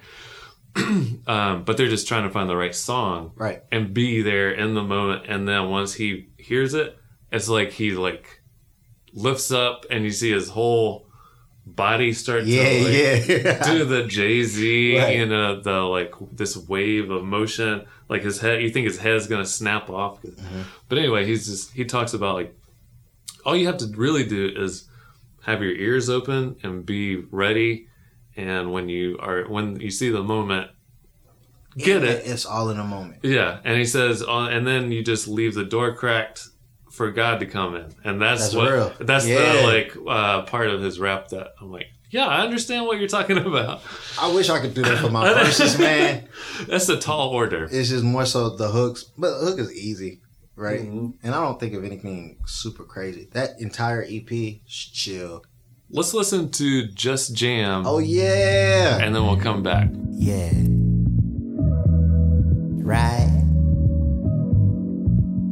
[1.28, 3.62] um, but they're just trying to find the right song right.
[3.72, 6.98] and be there in the moment and then once he hears it
[7.30, 8.42] it's like he like
[9.14, 11.08] lifts up and you see his whole
[11.66, 13.64] body start Yeah, to like, yeah.
[13.72, 15.16] do the Jay Z, Right.
[15.18, 18.62] you know, the like this wave of motion, like his head.
[18.62, 20.62] You think his head's gonna snap off, Mm-hmm.
[20.90, 22.58] but anyway, he's just he talks about like
[23.46, 24.88] all you have to really do is
[25.44, 27.88] have your ears open and be ready,
[28.36, 30.70] and when you are when you see the moment,
[31.78, 32.26] get it.
[32.26, 33.20] It's all in a moment.
[33.24, 36.50] Yeah, and he says, uh, and then you just leave the door cracked
[36.92, 38.94] for God to come in, and that's, That's what real.
[39.00, 39.62] that's Yeah.
[39.62, 43.08] the like uh, part of his rap that I'm like, yeah, I understand what you're
[43.08, 43.82] talking about.
[44.20, 46.28] I wish I could do that for my verses, man.
[46.68, 47.70] That's a tall order.
[47.72, 50.20] It's just more so the hooks, but the hook is easy,
[50.58, 50.82] right?
[50.82, 51.14] Mhm.
[51.24, 53.30] And I don't think of anything super crazy.
[53.32, 55.44] That entire EP, chill.
[55.90, 59.90] Let's listen to Just Jam, Oh yeah, and then we'll come back.
[60.12, 60.52] Yeah.
[62.84, 63.28] Right.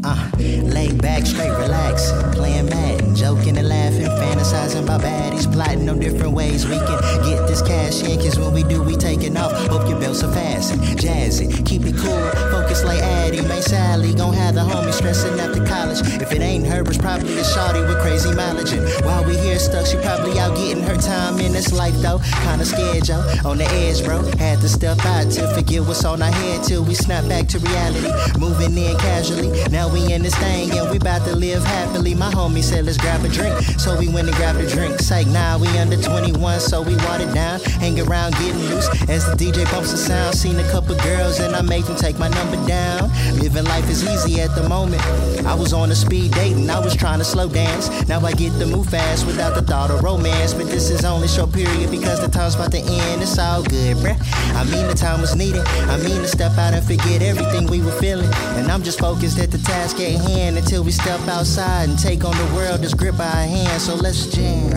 [0.03, 5.99] Uh, lay back, straight relax, playing mad, joking and laughing, fantasizing about baddies, plotting on
[5.99, 8.17] different ways we can get this cash in.
[8.19, 9.51] Cause when we do, we taking off.
[9.67, 14.33] Hope your belts are fastened, jazzy, keep it cool, focus like Addie, May Sally, gon'
[14.33, 15.99] have the homie stressing after college.
[16.21, 18.71] If it ain't her, it's probably a shawty with crazy mileage.
[18.71, 22.19] And while we here stuck, she probably out getting her time in this life though.
[22.43, 24.21] Kinda scared, yo, on the edge, bro.
[24.37, 27.59] Had to step out to forget what's on our head till we snap back to
[27.59, 28.11] reality.
[28.39, 32.15] Moving in casually, now we in thing and we about to live happily.
[32.15, 33.55] My homie said, let's grab a drink.
[33.79, 34.99] So we went and grabbed a drink.
[34.99, 37.59] Psych, nah, we under 21, so we watered down.
[37.81, 40.35] Hang around getting loose as the DJ bumps the sound.
[40.35, 43.09] Seen a couple girls and I made them take my number down.
[43.39, 45.01] Living life is easy at the moment.
[45.45, 47.89] I was on a speed date and I was trying to slow dance.
[48.07, 50.53] Now I get to move fast without the thought of romance.
[50.53, 53.21] But this is only short period because the time's about to end.
[53.21, 54.17] It's all good, bruh.
[54.55, 55.65] I mean, the time was needed.
[55.65, 58.29] I mean, to step out and forget everything we were feeling.
[58.57, 62.23] And I'm just focused at the task at hand until we step outside and take
[62.23, 63.83] on the world that's gripped by our hands.
[63.85, 64.69] So let's jam.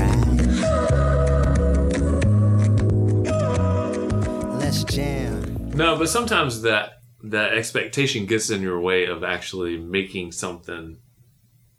[4.59, 5.71] Let's jam.
[5.75, 10.99] No, but sometimes that that expectation gets in your way of actually making something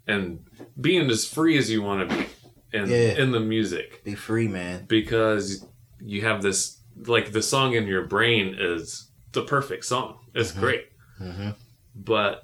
[0.07, 0.39] and
[0.79, 2.25] being as free as you want to be
[2.71, 3.21] in Yeah.
[3.21, 4.03] in the music.
[4.03, 4.85] be free, man.
[4.87, 5.65] because
[6.01, 10.19] you have this like the song in your brain is the perfect song.
[10.35, 10.85] It's great,
[11.19, 11.55] Mhm.
[11.95, 12.43] but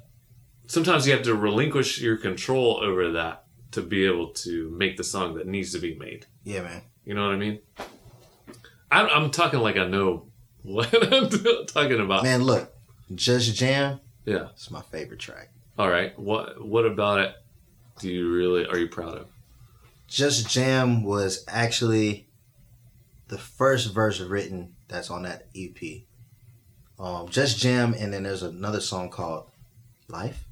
[0.69, 5.03] sometimes you have to relinquish your control over that to be able to make the
[5.03, 6.27] song that needs to be made.
[6.43, 6.81] Yeah, man.
[7.03, 7.59] You know what I mean?
[8.91, 10.27] I'm, I'm talking like I know
[10.63, 11.29] what I'm
[11.65, 12.23] talking about.
[12.23, 12.73] Man, look,
[13.13, 13.99] Just Jam.
[14.25, 14.49] Yeah.
[14.53, 15.49] It's my favorite track.
[15.77, 16.17] All right.
[16.17, 17.35] What What about it?
[17.99, 19.27] Do you really are you proud of?
[20.07, 22.27] Just Jam was actually
[23.27, 25.77] the first verse written that's on that EP.
[26.99, 29.49] Um, Just Jam, and then there's another song called
[30.07, 30.45] Life.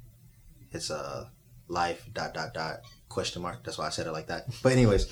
[0.72, 1.30] It's a
[1.68, 3.64] life dot dot dot question mark.
[3.64, 4.46] That's why I said it like that.
[4.62, 5.06] But anyways,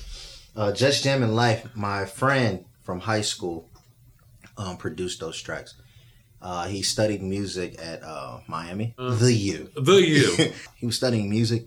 [0.55, 1.75] uh, Just Jam and Life.
[1.75, 3.69] My friend from high school
[4.57, 5.75] um, produced those tracks.
[6.41, 9.15] Uh, he studied music at uh, Miami, Uh.
[9.15, 9.71] the U.
[9.75, 10.53] The U.
[10.75, 11.65] he was studying music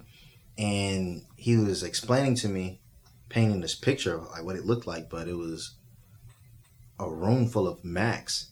[0.56, 2.80] and he was explaining to me
[3.28, 5.76] painting this picture of like what it looked like but it was
[6.98, 8.50] a room full of macs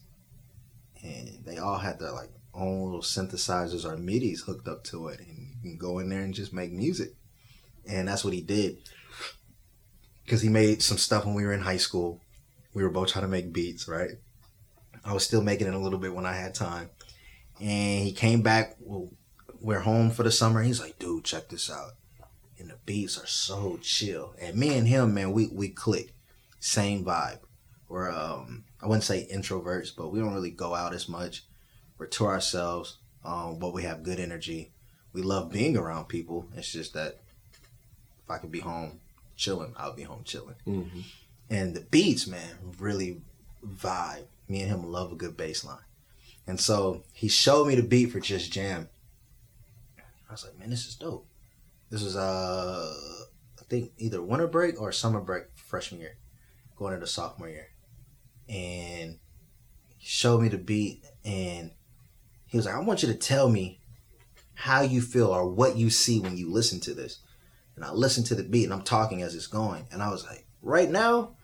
[1.03, 2.29] and they all had their like
[2.59, 6.21] own little synthesizers or midis hooked up to it and you can go in there
[6.21, 7.13] and just make music
[7.87, 8.77] and that's what he did
[10.23, 12.21] because he made some stuff when we were in high school
[12.73, 14.11] we were both trying to make beats right
[15.03, 16.89] i was still making it a little bit when i had time
[17.59, 19.09] and he came back well,
[19.61, 20.61] we're home for the summer.
[20.61, 21.91] He's like, dude, check this out.
[22.57, 24.33] And the beats are so chill.
[24.39, 26.13] And me and him, man, we we click.
[26.59, 27.39] Same vibe.
[27.87, 31.43] We're um I wouldn't say introverts, but we don't really go out as much.
[31.99, 34.71] We're to ourselves, um, but we have good energy.
[35.11, 36.47] We love being around people.
[36.55, 37.19] It's just that
[38.23, 39.01] if I could be home
[39.35, 40.55] chilling, I'll be home chilling.
[40.65, 41.03] Mhm.
[41.49, 43.21] And the beats, man, really
[43.65, 44.27] vibe.
[44.47, 45.83] Me and him love a good bass line.
[46.47, 48.89] And so he showed me the beat for Just Jam.
[49.97, 51.27] I was like, man, this is dope.
[51.89, 52.93] This was uh
[53.59, 56.17] I think either winter break or summer break freshman year,
[56.77, 57.67] going into sophomore year.
[58.47, 59.19] And
[59.97, 61.71] he showed me the beat and
[62.49, 63.79] he was like, I want you to tell me
[64.55, 67.19] how you feel or what you see when you listen to this.
[67.75, 69.87] And I listened to the beat and I'm talking as it's going.
[69.91, 71.35] And I was like, right now,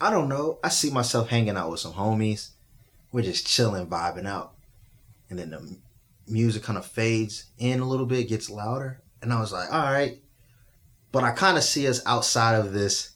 [0.00, 0.58] I don't know.
[0.64, 2.50] I see myself hanging out with some homies.
[3.12, 4.54] We're just chilling, vibing out.
[5.28, 5.76] And then the
[6.26, 9.02] music kind of fades in a little bit, gets louder.
[9.20, 10.18] And I was like, all right.
[11.10, 13.12] But I kind of see us outside of this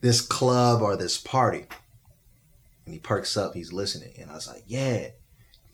[0.00, 1.66] this club or this party.
[2.84, 4.12] And he perks up, he's listening.
[4.20, 5.08] And I was like, yeah.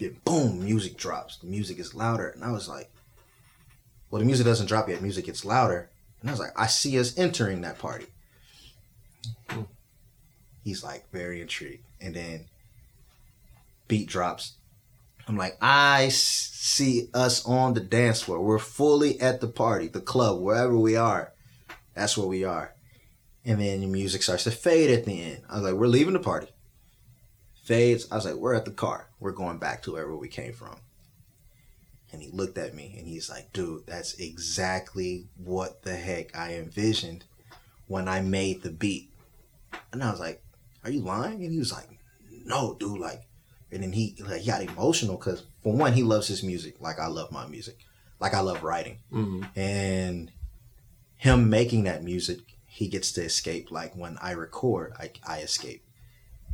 [0.01, 1.37] Then boom, music drops.
[1.37, 2.31] The music is louder.
[2.31, 2.91] And I was like,
[4.11, 5.03] well, the music doesn't drop yet.
[5.03, 5.91] Music gets louder.
[6.21, 8.07] And I was like, I see us entering that party.
[10.65, 11.85] He's like very intrigued.
[12.01, 12.47] And then
[13.89, 14.55] beat drops.
[15.29, 18.41] I'm like, I see us on the dance floor.
[18.41, 21.33] We're fully at the party, the club, wherever we are.
[21.95, 22.75] That's where we are.
[23.45, 25.43] And then the music starts to fade at the end.
[25.49, 26.49] I was like, we're leaving the party.
[27.71, 28.11] Fades.
[28.11, 29.09] I was like, we're at the car.
[29.21, 30.77] We're going back to wherever we came from.
[32.13, 36.55] And he looked at me and he's like, dude, that's exactly what the heck I
[36.55, 37.25] envisioned
[37.87, 39.13] when I made the beat.
[39.93, 40.43] And I was like,
[40.83, 41.45] are you lying?
[41.45, 41.87] And he was like,
[42.45, 43.23] no, dude, like,
[43.71, 46.99] and then he like he got emotional because for one, he loves his music like
[46.99, 47.79] I love my music,
[48.19, 50.33] like I love writing, hmm and
[51.17, 53.71] him making that music, he gets to escape.
[53.71, 55.85] Like when I record, I I escape,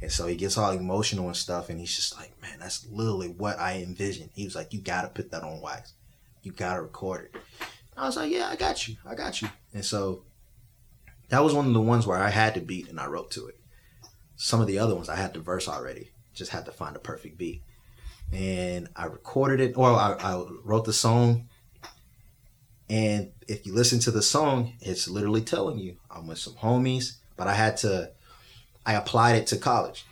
[0.02, 3.28] and so he gets all emotional and stuff, and he's just like, man, that's literally
[3.28, 4.30] what I envisioned.
[4.34, 5.94] He was like, you gotta put that on wax,
[6.42, 7.40] you gotta record it.
[7.96, 10.22] I was like, yeah, I got you, I got you, and so
[11.28, 13.46] that was one of the ones where I had to beat and I wrote to
[13.48, 13.58] it.
[14.36, 17.00] Some of the other ones I had the verse already, just had to find a
[17.00, 17.62] perfect beat.
[18.32, 21.48] And I recorded it, or I, I wrote the song.
[22.88, 27.16] And if you listen to the song, it's literally telling you I'm with some homies,
[27.36, 28.10] but I had to,
[28.86, 30.06] I applied it to college,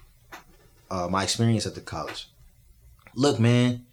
[0.91, 2.29] uh, my experience at the college.
[3.15, 3.87] Look, man,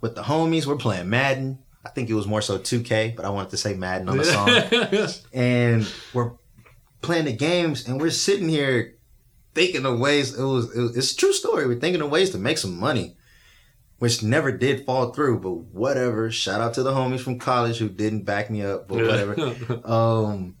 [0.00, 1.58] with the homies, we're playing Madden.
[1.84, 4.24] I think it was more so 2K, but I wanted to say Madden on the
[4.24, 4.48] song.
[5.32, 6.32] And we're
[7.00, 8.94] playing the games and we're sitting here
[9.54, 11.66] thinking of ways it was, it was it's a true story.
[11.66, 13.16] We're thinking of ways to make some money
[13.98, 16.30] which never did fall through but whatever.
[16.30, 19.34] Shout out to the homies from college who didn't back me up but whatever.
[19.84, 20.56] Um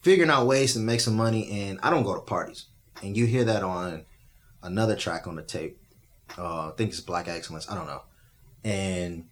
[0.00, 2.66] figuring out ways to make some money and i don't go to parties
[3.02, 4.04] and you hear that on
[4.62, 5.78] another track on the tape
[6.38, 8.02] uh i think it's black excellence i don't know
[8.64, 9.26] and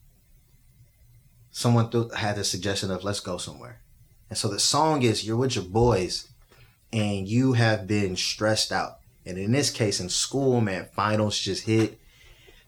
[1.51, 3.81] someone th- had the suggestion of let's go somewhere
[4.29, 6.29] and so the song is you're with your boys
[6.93, 8.99] and you have been stressed out.
[9.27, 11.99] And in this case, in school, man, finals just hit.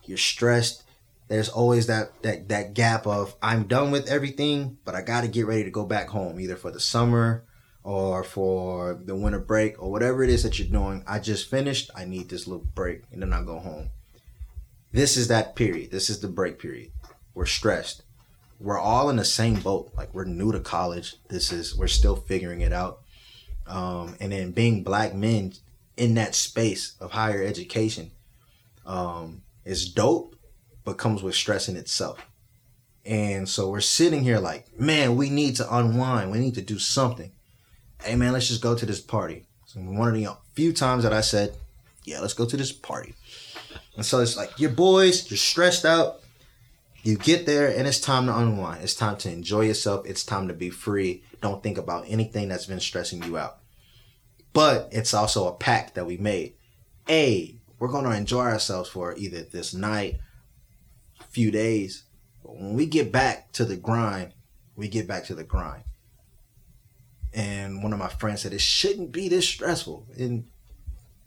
[0.04, 0.84] You're stressed.
[1.28, 5.28] There's always that that that gap of I'm done with everything, but I got to
[5.28, 7.44] get ready to go back home, either for the summer
[7.82, 11.04] or for the winter break or whatever it is that you're doing.
[11.06, 11.90] I just finished.
[11.94, 13.90] I need this little break, and then I go home.
[14.92, 15.90] This is that period.
[15.90, 16.90] This is the break period.
[17.34, 18.02] We're stressed
[18.60, 19.90] we're all in the same boat.
[19.96, 21.16] Like we're new to college.
[21.28, 23.00] This is we're still figuring it out.
[23.66, 25.54] Um, and then being black men
[25.96, 28.10] in that space of higher education
[28.84, 30.36] um, is dope,
[30.84, 32.26] but comes with stress in itself.
[33.04, 36.30] And so we're sitting here like, man, we need to unwind.
[36.30, 37.32] We need to do something.
[38.02, 39.46] Hey man, let's just go to this party.
[39.74, 41.56] One of the few times that I said,
[42.04, 43.14] yeah, let's go to this party.
[43.96, 46.20] And so it's like your boys, you're stressed out
[47.02, 48.82] you get there and it's time to unwind.
[48.82, 50.06] It's time to enjoy yourself.
[50.06, 51.22] It's time to be free.
[51.40, 53.58] Don't think about anything that's been stressing you out.
[54.52, 56.54] But it's also a pact that we made.
[57.08, 60.18] A, we're going to enjoy ourselves for either this night,
[61.30, 62.04] few days.
[62.42, 64.34] When we get back to the grind,
[64.76, 65.84] we get back to the grind.
[67.32, 70.06] And one of my friends said it shouldn't be this stressful.
[70.18, 70.46] And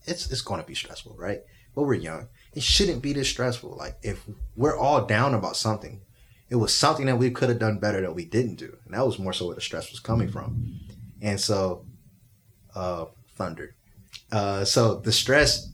[0.06, 1.42] it's it's going to be stressful, right?
[1.76, 3.76] But we're young it shouldn't be this stressful.
[3.78, 4.24] Like if
[4.56, 6.02] we're all down about something,
[6.50, 9.06] it was something that we could have done better that we didn't do, and that
[9.06, 10.80] was more so where the stress was coming from.
[11.22, 11.86] And so,
[12.76, 13.76] uh, thunder.
[14.32, 15.72] Uh, so the stress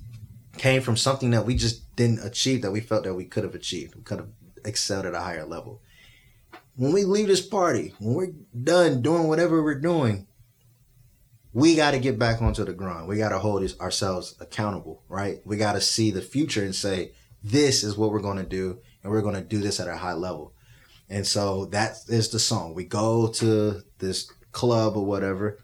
[0.57, 3.55] came from something that we just didn't achieve that we felt that we could have
[3.55, 3.95] achieved.
[3.95, 4.29] We could have
[4.63, 5.81] excelled at a higher level.
[6.75, 10.27] When we leave this party, when we're done doing whatever we're doing,
[11.51, 13.07] we got to get back onto the grind.
[13.07, 15.41] We got to hold ourselves accountable, right?
[15.45, 17.11] We got to see the future and say,
[17.43, 19.97] this is what we're going to do, and we're going to do this at a
[19.97, 20.53] high level.
[21.09, 22.75] And so that is the song.
[22.75, 25.59] We go to this club or whatever,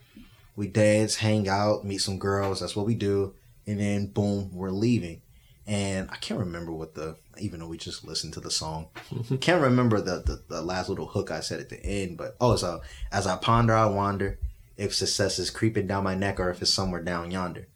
[0.56, 2.60] we dance, hang out, meet some girls.
[2.60, 3.34] That's what we do.
[3.66, 5.22] And then boom, we're leaving.
[5.66, 8.88] And I can't remember what the, even though we just listened to the song,
[9.40, 12.16] can't remember the, the, the last little hook I said at the end.
[12.16, 12.80] But oh, so
[13.12, 14.38] as I ponder, I wander
[14.76, 17.68] if success is creeping down my neck or if it's somewhere down yonder.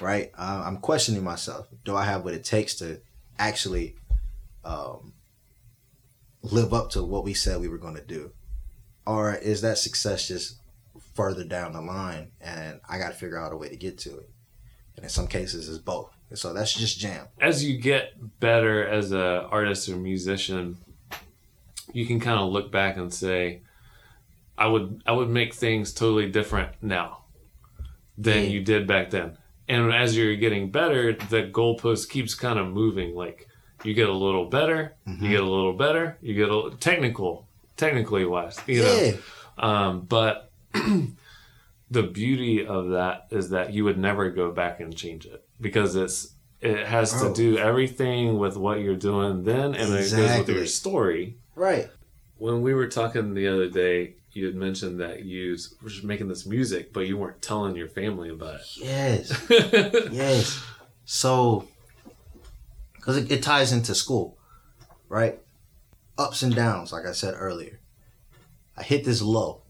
[0.00, 0.30] Right?
[0.36, 1.68] Uh, I'm questioning myself.
[1.84, 3.00] Do I have what it takes to
[3.38, 3.96] actually
[4.64, 5.14] um,
[6.42, 8.32] live up to what we said we were going to do?
[9.06, 10.60] Or is that success just
[11.14, 14.18] further down the line and I got to figure out a way to get to
[14.18, 14.30] it?
[14.96, 16.15] And in some cases, it's both.
[16.34, 17.26] So that's just jam.
[17.40, 20.76] As you get better as a artist or musician,
[21.92, 23.62] you can kind of look back and say,
[24.58, 27.24] I would I would make things totally different now
[28.18, 28.48] than Yeah.
[28.50, 29.38] you did back then.
[29.68, 33.14] And as you're getting better, the goalpost keeps kind of moving.
[33.14, 33.48] Like
[33.84, 37.46] you get a little better, you get a little better, you get a technical,
[37.76, 39.12] technically wise, you know.
[39.58, 40.50] Um, but
[41.90, 45.94] the beauty of that is that you would never go back and change it because
[45.96, 47.34] it's it has to Oh.
[47.34, 51.36] do everything with what you're doing then and it goes with your story.
[51.54, 51.88] Right.
[52.38, 56.28] When we were talking the other day, you had mentioned that you were just making
[56.28, 58.66] this music, but you weren't telling your family about it.
[58.76, 59.32] Yes.
[60.12, 60.62] Yes.
[61.04, 61.68] So,
[62.94, 64.36] because it, it ties into school,
[65.08, 65.38] right?
[66.18, 67.78] Ups and downs, like I said earlier.
[68.76, 69.62] I hit this low.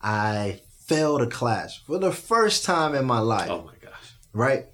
[0.00, 4.14] I failed a class for the first time in my life, oh my gosh.
[4.32, 4.66] right?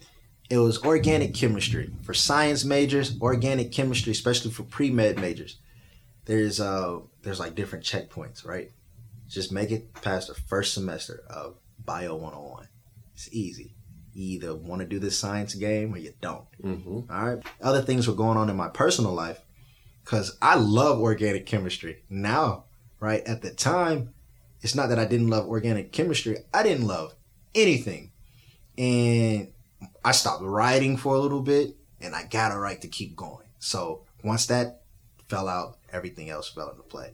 [0.48, 5.56] It was organic chemistry for science majors, organic chemistry, especially for pre med majors.
[6.26, 8.70] There's uh, there's like different checkpoints, right?
[9.28, 12.68] Just make it past the first semester of Bio 101.
[13.14, 13.74] It's easy.
[14.12, 16.46] You either want to do this science game or you don't.
[16.60, 17.42] hmm All right.
[17.60, 19.40] Other things were going on in my personal life
[20.04, 22.02] because I love organic chemistry.
[22.08, 22.64] Now,
[23.00, 24.14] right at the time,
[24.62, 26.38] it's not that I didn't love organic chemistry.
[26.54, 27.14] I didn't love
[27.54, 28.12] anything,
[28.78, 29.48] and
[30.06, 33.48] I stopped writing for a little bit, and I got a right to keep going.
[33.58, 34.82] So once that
[35.28, 37.10] fell out, everything else fell into play.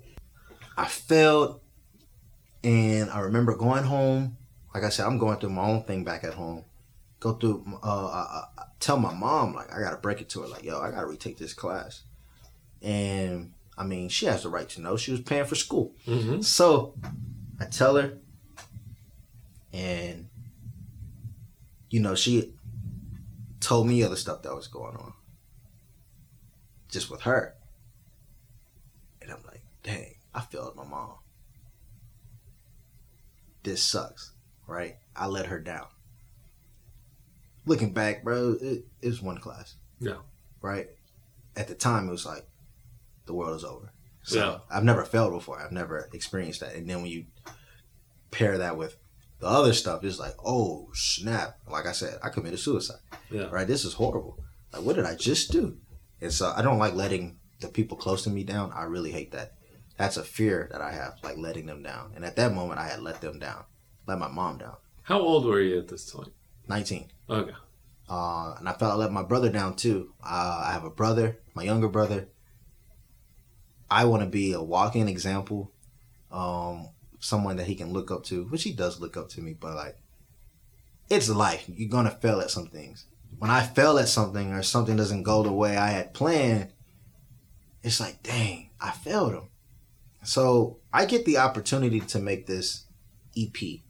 [0.77, 1.63] I failed,
[2.63, 4.37] and I remember going home.
[4.75, 6.67] Like I said, I'm going through my own thing back at home.
[7.19, 10.49] Go through, uh, I, I tell my mom like I gotta break it to her
[10.49, 12.03] like, yo, I gotta retake this class,
[12.83, 14.99] and I mean she has the right to know.
[14.99, 16.95] She was paying for school, hmm so
[17.59, 18.19] I tell her,
[19.73, 20.29] and
[21.89, 22.53] you know she
[23.63, 25.13] told me other stuff that was going on,
[26.89, 27.55] just with her,
[29.21, 31.15] and I'm like, dang, I failed my mom.
[33.63, 34.33] This sucks,
[34.67, 34.97] right?
[35.15, 35.87] I let her down.
[37.65, 39.77] Looking back, bro, it, it was one class.
[40.01, 40.17] Yeah.
[40.61, 40.89] Right?
[41.57, 42.45] At the time, it was like,
[43.27, 43.93] the world is over.
[44.25, 44.59] So Yeah.
[44.69, 45.61] I've never failed before.
[45.61, 46.75] I've never experienced that.
[46.75, 47.27] And then when you
[48.33, 48.97] pair that with
[49.43, 51.59] the other stuff, is like, oh, snap.
[51.69, 53.01] Like I said, I committed suicide.
[53.29, 53.49] Yeah.
[53.51, 53.67] Right?
[53.67, 54.39] This is horrible.
[54.73, 55.79] Like, what did I just do?
[56.21, 58.73] And so I don't like letting the people close to me down.
[58.73, 59.55] I really hate that.
[59.99, 62.13] That's a fear that I have, like letting them down.
[62.15, 63.65] And at that moment, I had let them down,
[64.07, 64.77] let my mom down.
[65.03, 66.33] How old were you at this point?
[66.69, 67.11] 19.
[67.29, 67.53] Okay.
[68.09, 70.15] Uh, and I felt I let my brother down too.
[70.25, 72.29] Uh, I have a brother, my younger brother.
[73.91, 75.73] I want to be a walking example,
[76.31, 76.91] um,
[77.23, 79.55] someone that he can look up to, which he does look up to me.
[79.59, 79.97] But like,
[81.09, 81.65] it's life.
[81.69, 83.07] You're gonna fail at some things.
[83.39, 86.73] When I fail at something or something doesn't go the way I had planned,
[87.83, 89.49] it's like, dang, I failed him.
[90.25, 92.85] So I get the opportunity to make this
[93.37, 93.81] EP.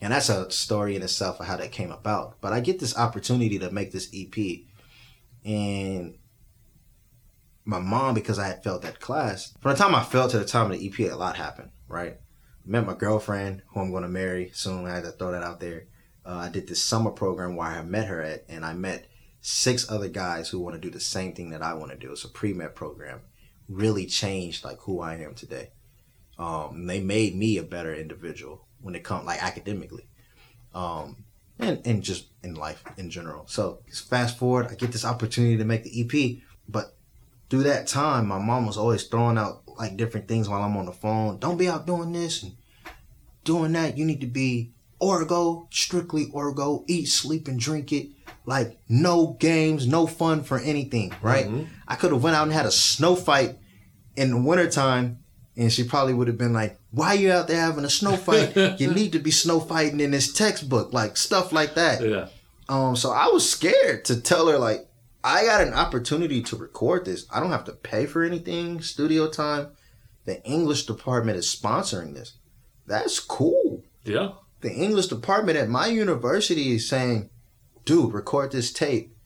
[0.00, 2.40] And that's a story in itself of how that came about.
[2.40, 4.64] But I get this opportunity to make this EP.
[5.44, 6.18] And
[7.64, 10.44] my mom, because I had failed that class, from the time I failed to the
[10.44, 12.18] time of the EP, a lot happened, right?
[12.64, 14.86] Met my girlfriend, who I'm going to marry soon.
[14.86, 15.86] I had to throw that out there.
[16.24, 19.08] Uh, I did this summer program where I met her at, and I met
[19.40, 22.12] six other guys who want to do the same thing that I want to do.
[22.12, 23.22] It's a pre-med program.
[23.68, 25.70] Really changed like who I am today.
[26.38, 30.08] Um, they made me a better individual when it comes like academically,
[30.74, 31.24] um,
[31.58, 33.46] and and just in life in general.
[33.46, 36.96] So fast forward, I get this opportunity to make the EP, but
[37.50, 40.86] through that time, my mom was always throwing out like different things while I'm on
[40.86, 41.38] the phone.
[41.38, 42.52] Don't be out doing this and
[43.44, 43.98] doing that.
[43.98, 46.84] You need to be orgo, strictly orgo.
[46.86, 48.08] Eat, sleep, and drink it.
[48.46, 51.12] Like no games, no fun for anything.
[51.20, 51.46] Right?
[51.48, 51.66] Mhm.
[51.88, 53.58] I could have went out and had a snow fight
[54.16, 55.18] in the wintertime
[55.56, 58.56] and she probably would have been like, Why you out there having a snow fight?
[58.80, 62.00] you need to be snow fighting in this textbook, like stuff like that.
[62.02, 62.28] Yeah.
[62.68, 64.86] Um, so I was scared to tell her like
[65.24, 67.26] I got an opportunity to record this.
[67.30, 69.68] I don't have to pay for anything, studio time.
[70.24, 72.38] The English department is sponsoring this.
[72.86, 73.84] That's cool.
[74.04, 74.32] Yeah.
[74.60, 77.30] The English department at my university is saying,
[77.84, 79.16] "Dude, record this tape.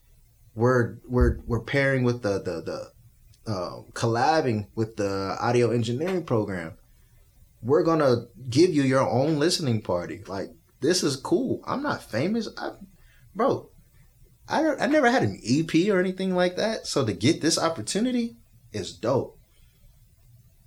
[0.55, 2.93] We're we're we're pairing with the the the
[3.51, 6.75] uh, collabing with the audio engineering program.
[7.63, 10.23] We're gonna give you your own listening party.
[10.27, 11.63] Like this is cool.
[11.67, 12.73] I'm not famous, I,
[13.35, 13.71] bro.
[14.49, 16.87] I don't- I never had an EP or anything like that.
[16.87, 18.37] So to get this opportunity
[18.73, 19.39] is dope.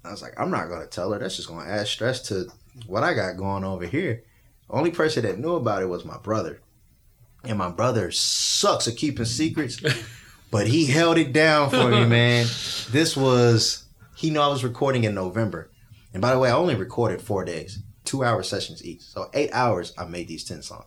[0.04, 1.20] I was like, I'm not gonna tell her.
[1.20, 2.48] That's just gonna add stress to
[2.88, 4.24] what I got going over here.
[4.70, 6.62] Only person that knew about it was my brother.
[7.44, 9.80] And my brother sucks at keeping secrets,
[10.52, 12.46] but he held it down for me, man.
[12.92, 13.84] This was
[14.16, 15.70] he knew I was recording in November.
[16.14, 19.02] And by the way, I only recorded four days, two hour sessions each.
[19.04, 20.86] So eight hours I made these ten songs.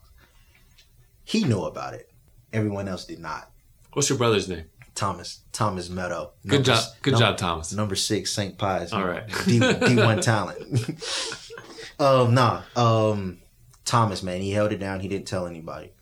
[1.24, 2.10] He knew about it.
[2.52, 3.50] Everyone else did not.
[3.92, 4.64] What's your brother's name?
[4.94, 6.32] Thomas, Thomas Meadough.
[6.46, 6.84] Good Number- job.
[7.02, 7.72] Good num- job, Thomas.
[7.72, 8.58] Number six, St.
[8.58, 8.92] Pius.
[8.92, 9.24] All right.
[9.46, 11.00] D D one talent.
[11.98, 12.62] um, nah.
[12.76, 13.38] Um,
[13.84, 15.00] Thomas, man, he held it down.
[15.00, 15.92] He didn't tell anybody.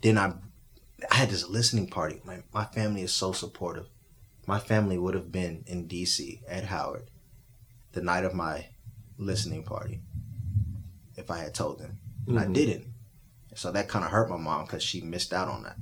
[0.00, 0.32] Then I,
[1.10, 2.20] I had this listening party.
[2.24, 3.86] My my family is so supportive.
[4.46, 6.40] My family would have been in D.C.
[6.48, 7.10] at Howard,
[7.92, 8.66] the night of my
[9.18, 10.00] listening party,
[11.16, 12.86] if I had told them, and I didn't.
[13.58, 15.76] So that kind of hurt my mom because she missed out on that.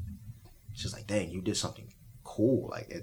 [0.72, 1.92] She's like, "Dang, you did something
[2.24, 3.02] cool, like at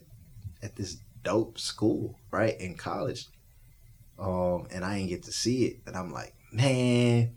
[0.63, 3.27] at this dope school, right in college."
[4.17, 7.35] Um, and I didn't get to see it, and I'm like, man.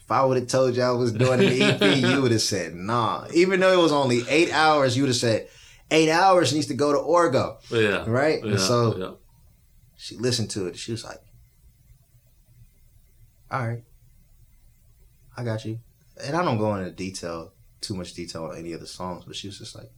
[0.00, 2.72] If I would have told you I was doing an EP, you would have said
[2.76, 3.26] nah.
[3.34, 5.48] Even though it was only eight hours, you would have said
[5.90, 8.04] eight hours needs to go to Orgo, Yeah.
[8.08, 8.38] right?
[8.44, 8.50] Yeah.
[8.52, 9.10] and so yeah.
[9.96, 10.76] she listened to it.
[10.76, 11.18] She was like,
[13.50, 13.82] "All right,
[15.36, 15.80] I got you."
[16.24, 19.36] And I don't go into detail, too much detail on any of the songs, but
[19.36, 19.90] she was just like,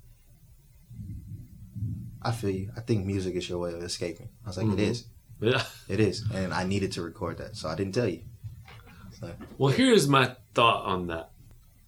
[2.22, 2.70] "I feel you.
[2.76, 4.72] I think music is your way of escaping." I was like, Mhm.
[4.74, 5.04] "It is.
[5.40, 5.64] Yeah.
[5.88, 8.22] It is." And I needed to record that, so I didn't tell you.
[9.56, 11.32] Well, here's my thought on that.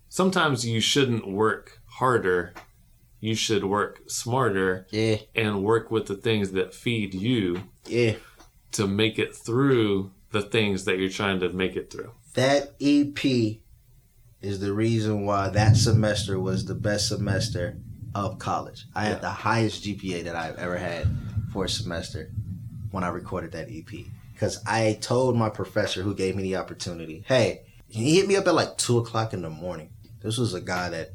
[0.09, 2.53] Sometimes you shouldn't work harder.
[3.21, 8.17] You should work smarter Yeah, and work with the things that feed you yeah.
[8.73, 12.11] to make it through the things that you're trying to make it through.
[12.35, 13.61] That EP
[14.43, 17.77] is the reason why that semester was the best semester
[18.15, 18.87] of college.
[18.95, 19.09] I Yeah.
[19.11, 21.07] had the highest GPA that I've ever had
[21.53, 22.31] for a semester
[22.91, 24.07] when I recorded that EP.
[24.33, 28.47] Because I told my professor who gave me the opportunity, hey, he hit me up
[28.47, 29.91] at like 2 o'clock in the morning.
[30.23, 31.11] This was a guy that,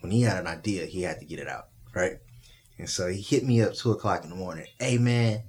[0.00, 2.18] when he had an idea, he had to get it out, right?
[2.78, 4.66] And so he hit me up 2 o'clock in the morning.
[4.80, 5.42] Hey, man,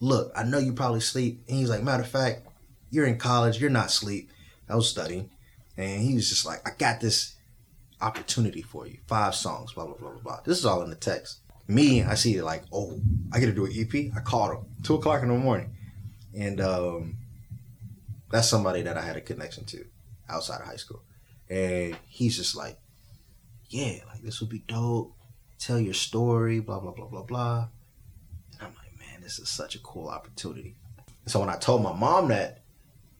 [0.00, 1.44] look, I know you probably sleep.
[1.48, 2.46] And he's like, matter of fact,
[2.90, 4.30] you're in college, you're not sleep.
[4.68, 5.30] I was studying,
[5.76, 7.34] and he was just like, "I got this
[8.00, 8.98] opportunity for you.
[9.06, 11.40] Five songs, blah blah blah blah blah." This is all in the text.
[11.68, 13.00] Me, I see it like, "Oh,
[13.32, 15.76] I got to do an EP." I called him two o'clock in the morning,
[16.34, 17.16] and um,
[18.30, 19.84] that's somebody that I had a connection to
[20.28, 21.02] outside of high school,
[21.48, 22.78] and he's just like,
[23.68, 25.14] "Yeah, like this would be dope.
[25.58, 27.68] Tell your story, blah blah blah blah blah."
[28.58, 30.76] And I'm like, "Man, this is such a cool opportunity."
[31.26, 32.58] So when I told my mom that.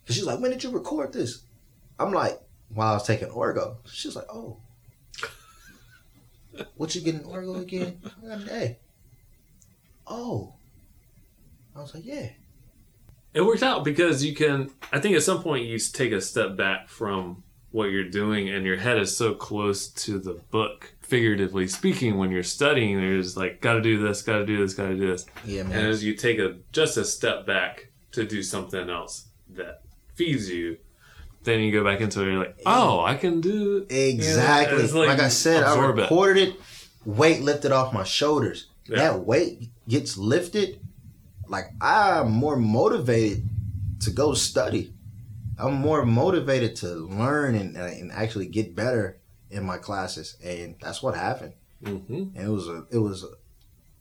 [0.08, 1.44] She's like, when did you record this?
[2.02, 2.40] I'm like,
[2.74, 3.76] while I was taking Orgo.
[3.90, 4.58] She's like, oh.
[6.76, 8.00] What you getting Orgo again?
[8.04, 8.78] I got an A.
[10.06, 10.54] Oh.
[11.74, 12.28] I was like, yeah.
[13.32, 14.70] It worked out because you can.
[14.92, 18.66] I think at some point you take a step back from what you're doing, and
[18.66, 20.92] your head is so close to the book.
[21.00, 24.74] Figuratively speaking, when you're studying, there's like, got to do this, got to do this,
[24.74, 25.78] got to do this, Yeah, man.
[25.78, 29.82] and as you take a just a step back to do something else that
[30.14, 30.76] feeds you,
[31.44, 32.26] then you go back into it.
[32.26, 33.86] You're like, oh, I can do.
[33.88, 34.82] Exactly.
[34.82, 36.02] it's like, like I said, I absorb it.
[36.02, 36.60] recorded it.
[37.04, 38.68] Weight lifted off my shoulders.
[38.86, 38.96] Yeah.
[38.96, 40.80] That weight gets lifted.
[41.48, 43.48] Like I'm more motivated
[44.00, 44.92] to go study.
[45.58, 49.18] I'm more motivated to learn and, and actually get better
[49.50, 51.52] in my classes, and that's what happened.
[51.84, 53.28] hmm And it was a it was a,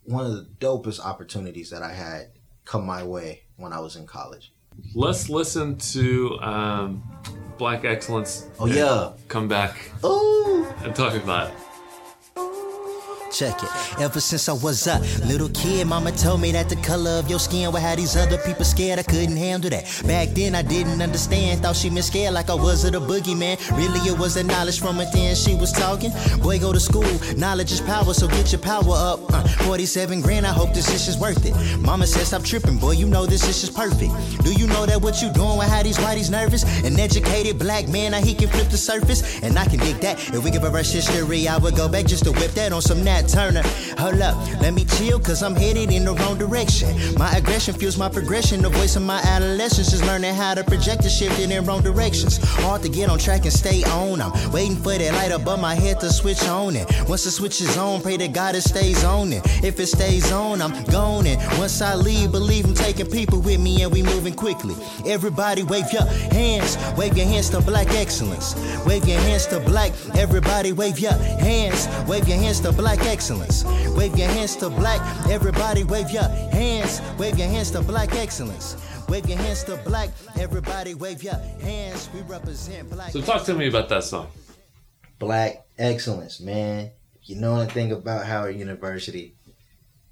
[0.03, 2.31] one of the dopest opportunities that I had
[2.65, 4.53] come my way when I was in college.
[4.93, 7.03] Let's listen to um,
[7.57, 8.47] Black Excellence.
[8.59, 9.11] Oh yeah.
[9.27, 10.65] come back Ooh.
[10.83, 11.55] and talk about it.
[13.31, 13.69] Check it.
[13.99, 17.39] Ever since I was a little kid, mama told me that the color of your
[17.39, 18.99] skin would have these other people scared.
[18.99, 19.85] I couldn't handle that.
[20.05, 21.61] Back then, I didn't understand.
[21.61, 23.57] Thought she meant scared like I was of the boogeyman.
[23.77, 26.11] Really, it was the knowledge from within she was talking.
[26.41, 27.07] Boy, go to school.
[27.37, 29.19] Knowledge is power, so get your power up.
[29.31, 31.55] Uh, 47 grand, I hope this is worth it.
[31.79, 32.91] Mama said, stop tripping, boy.
[32.91, 34.11] You know this is perfect.
[34.43, 36.63] Do you know that what you doing will have these whiteys nervous?
[36.83, 39.41] An educated black man, now he can flip the surface.
[39.41, 40.19] And I can dig that.
[40.33, 43.03] If we could reverse history, I would go back just to whip that on some
[43.03, 43.63] Nat Turner.
[43.97, 46.89] Hold up, let me chill, cause I'm headed in the wrong direction.
[47.17, 48.61] My aggression fuels my progression.
[48.61, 52.37] The voice of my adolescence is learning how to project the shift in wrong directions.
[52.61, 54.21] Hard to get on track and stay on.
[54.21, 56.87] I'm waiting for that light above my head to switch on it.
[57.07, 59.41] Once the switch is on, pray to God it stays on it.
[59.63, 61.27] If it stays on, I'm gone.
[61.27, 64.75] And once I leave, believe I'm taking people with me and we moving quickly.
[65.05, 68.55] Everybody wave your hands, wave your hands to black excellence.
[68.85, 69.91] Wave your hands to black.
[70.15, 73.10] Everybody wave your hands, wave your hands to black excellence.
[73.11, 75.01] Wave your hands to black.
[75.29, 78.77] Everybody wave your hands, wave your hands to black excellence.
[79.09, 80.11] Wave your hands to black.
[80.39, 82.09] Everybody wave your hands.
[82.13, 83.11] We represent black.
[83.11, 84.29] So talk to me about that song.
[85.19, 86.91] Black excellence, man.
[87.23, 89.35] You know anything about Howard University,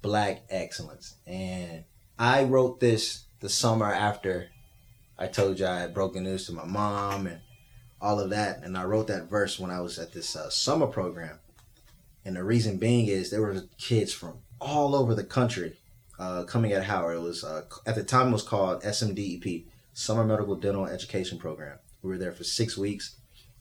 [0.02, 1.14] black excellence.
[1.26, 1.84] And
[2.18, 4.48] I wrote this the summer after
[5.18, 7.40] I told you I had broken news to my mom and
[7.98, 8.62] all of that.
[8.62, 11.38] And I wrote that verse when I was at this uh, summer program.
[12.24, 15.76] And the reason being is there were kids from all over the country
[16.18, 17.16] uh, coming at Howard.
[17.16, 19.64] It was uh, at the time it was called SMDEP,
[19.94, 21.78] Summer Medical Dental Education Program.
[22.02, 23.16] We were there for six weeks.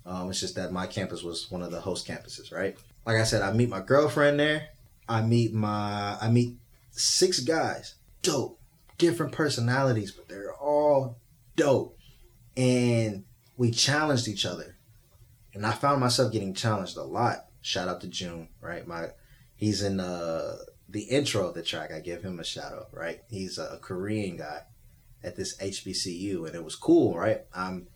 [0.06, 2.78] Um, it's just that my campus was one of the host campuses, right?
[3.06, 4.70] Like I said, I meet my girlfriend there.
[5.08, 6.56] I meet my I meet
[6.92, 8.60] six guys, dope,
[8.98, 11.18] different personalities, but they're all
[11.56, 11.98] dope,
[12.56, 13.24] and
[13.58, 14.76] we challenged each other,
[15.54, 17.49] and I found myself getting challenged a lot.
[17.70, 18.88] Shout out to June, right?
[18.88, 19.10] My
[19.56, 20.56] he's in uh,
[20.90, 21.92] the intro of the track.
[21.94, 23.22] I give him a shout out, right?
[23.30, 24.62] He's a Korean guy
[25.24, 27.42] at this HBCU, and it was cool, right?
[27.54, 27.88] I'm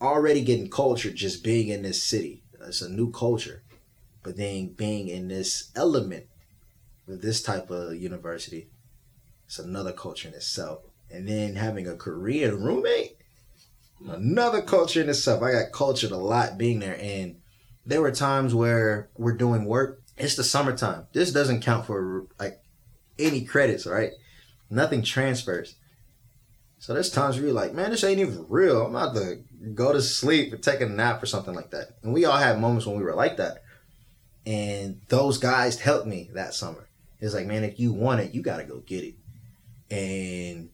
[0.00, 2.42] already getting culture just being in this city.
[2.66, 3.64] It's a new culture,
[4.22, 6.24] but then being in this element
[7.06, 8.70] with this type of university,
[9.44, 10.84] it's another culture in itself.
[11.10, 13.18] And then having a Korean roommate,
[14.08, 15.42] another culture in itself.
[15.42, 17.36] I got cultured a lot being there, and
[17.86, 20.02] there were times where we're doing work.
[20.16, 21.06] It's the summertime.
[21.12, 22.60] This doesn't count for like
[23.18, 24.10] any credits, right?
[24.68, 25.76] Nothing transfers.
[26.78, 28.86] So there's times where you're like, man, this ain't even real.
[28.86, 29.42] I'm about to
[29.74, 31.96] go to sleep or take a nap or something like that.
[32.02, 33.62] And we all had moments when we were like that.
[34.44, 36.88] And those guys helped me that summer.
[37.20, 39.14] It's like, man, if you want it, you got to go get it.
[39.90, 40.70] And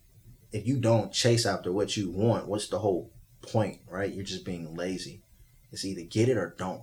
[0.51, 3.11] if you don't chase after what you want, what's the whole
[3.41, 4.13] point, right?
[4.13, 5.23] You're just being lazy.
[5.71, 6.83] It's either get it or don't.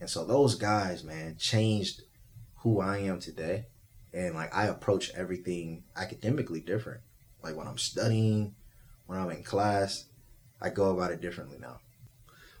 [0.00, 2.02] And so those guys, man, changed
[2.56, 3.66] who I am today.
[4.12, 7.02] And like I approach everything academically different.
[7.42, 8.54] Like when I'm studying,
[9.06, 10.06] when I'm in class,
[10.60, 11.80] I go about it differently now.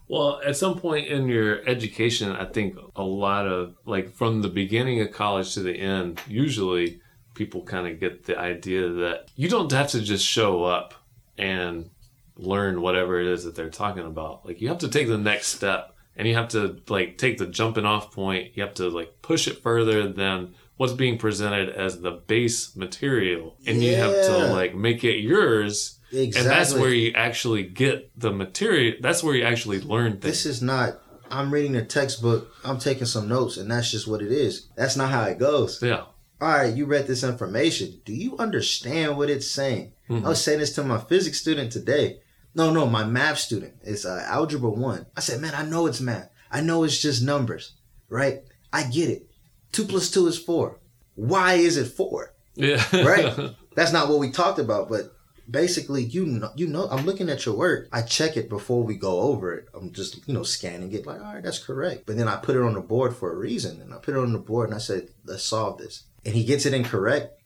[0.08, 4.48] Well, at some point in your education, I think a lot of like from the
[4.48, 7.00] beginning of college to the end, usually
[7.34, 10.94] people kind of get the idea that you don't have to just show up
[11.38, 11.90] and
[12.36, 14.44] learn whatever it is that they're talking about.
[14.44, 17.46] Like you have to take the next step and you have to like take the
[17.46, 18.52] jumping off point.
[18.54, 23.56] You have to like push it further than what's being presented as the base material
[23.66, 25.98] and you have to like make it yours.
[26.12, 26.40] Exactly.
[26.40, 28.94] And that's where you actually get the material.
[29.00, 30.22] That's where you actually learn things.
[30.24, 31.00] This is not.
[31.30, 32.52] I'm reading a textbook.
[32.64, 34.68] I'm taking some notes, and that's just what it is.
[34.76, 35.80] That's not how it goes.
[35.82, 36.04] yeah.
[36.42, 38.00] All right, you read this information.
[38.06, 39.92] Do you understand what it's saying?
[40.08, 40.24] Mhm.
[40.24, 42.20] I was saying this to my physics student today.
[42.54, 43.74] No, no, my math student.
[43.82, 45.06] It's uh, algebra one.
[45.16, 46.30] I said, man, I know it's math.
[46.50, 47.74] I know it's just numbers,
[48.08, 48.42] right?
[48.72, 49.30] I get it.
[49.72, 50.78] Two plus two is four.
[51.14, 52.34] Why is it four?
[52.54, 52.84] Yeah.
[52.92, 53.54] Right.
[53.76, 55.14] That's not what we talked about, but
[55.48, 57.88] basically, you know, you know, I'm looking at your work.
[57.92, 59.68] I check it before we go over it.
[59.74, 62.04] I'm just, you know, scanning it, like, all right, that's correct.
[62.06, 64.20] But then I put it on the board for a reason, and I put it
[64.20, 66.04] on the board, and I said, let's solve this.
[66.24, 67.40] And he gets it incorrect,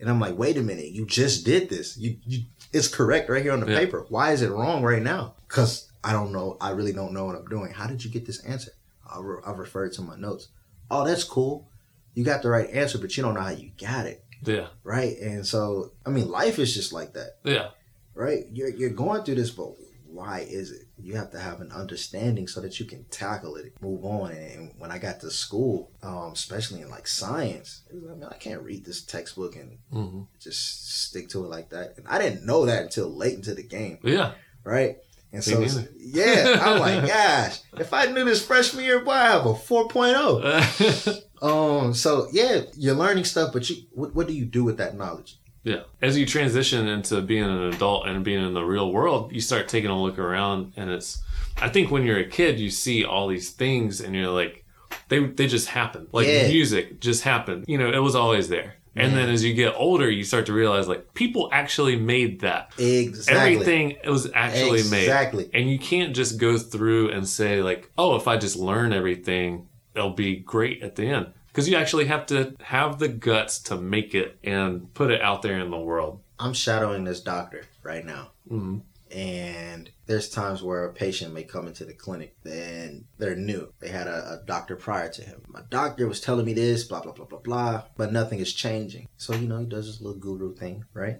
[0.00, 1.96] and I'm like, wait a minute, you just did this.
[1.96, 2.44] You, you,
[2.74, 3.78] it's correct right here on the Yeah.
[3.78, 4.04] paper.
[4.08, 5.34] Why is it wrong right now?
[5.48, 6.56] Because I don't know.
[6.60, 7.72] I really don't know what I'm doing.
[7.72, 8.72] How did you get this answer?
[9.08, 10.48] I'll, re- I'll refer to my notes.
[10.90, 11.68] Oh, that's cool.
[12.14, 14.66] You got the right answer, but you don't know how you got it yeah.
[14.82, 15.16] right?
[15.18, 17.68] And so, I mean, life is just like that, Yeah.
[18.14, 18.44] right?
[18.52, 19.72] You're you're going through this, but
[20.14, 20.82] why is it?
[20.96, 24.30] You have to have an understanding so that you can tackle it, move on.
[24.30, 28.36] And when I got to school, um, especially in like science, was like, man, I
[28.36, 31.94] can't read this textbook and hmm just stick to it like that.
[31.98, 34.32] And I didn't know that until late into the game, Yeah.
[34.62, 34.96] right?
[35.32, 35.60] And so,
[35.98, 41.22] yeah, I'm like, gosh, if I knew this freshman year, boy, I have a 4.0.
[41.42, 44.96] Um, so yeah, you're learning stuff, but you, what, what do you do with that
[44.96, 45.36] knowledge?
[45.64, 45.80] Yeah.
[46.00, 49.66] As you transition into being an adult and being in the real world, you start
[49.68, 51.20] taking a look around, and it's.
[51.60, 54.64] I think when you're a kid, you see all these things, and you're like,
[55.08, 56.06] they they just happen.
[56.12, 56.48] Like Yeah.
[56.48, 57.64] music just happened.
[57.66, 58.76] You know, it was always there.
[58.96, 62.70] And then as you get older, you start to realize like people actually made that.
[62.78, 63.34] Exactly.
[63.54, 65.02] Everything was actually made.
[65.02, 65.50] Exactly.
[65.52, 69.66] And you can't just go through and say like, "Oh, if I just learn everything,
[69.96, 73.76] it'll be great at the end." Because you actually have to have the guts to
[73.76, 76.20] make it and put it out there in the world.
[76.36, 78.32] I'm shadowing this doctor right now.
[78.48, 78.78] hmm
[79.12, 83.72] And there's times where a patient may come into the clinic and they're new.
[83.78, 85.42] They had a, a doctor prior to him.
[85.46, 89.06] My doctor was telling me this, blah, blah, blah, blah, blah, but nothing is changing.
[89.16, 91.18] So, you know, he does this little guru thing, right?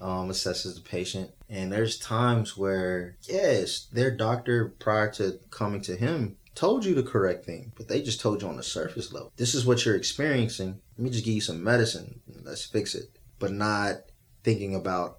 [0.00, 1.32] Um, assesses the patient.
[1.50, 7.02] And there's times where, yes, their doctor prior to coming to him told you the
[7.04, 9.32] correct thing, but they just told you on the surface level.
[9.36, 10.80] This is what you're experiencing.
[10.98, 12.20] Let me just give you some medicine.
[12.42, 13.16] Let's fix it.
[13.38, 13.96] But not
[14.42, 15.18] thinking about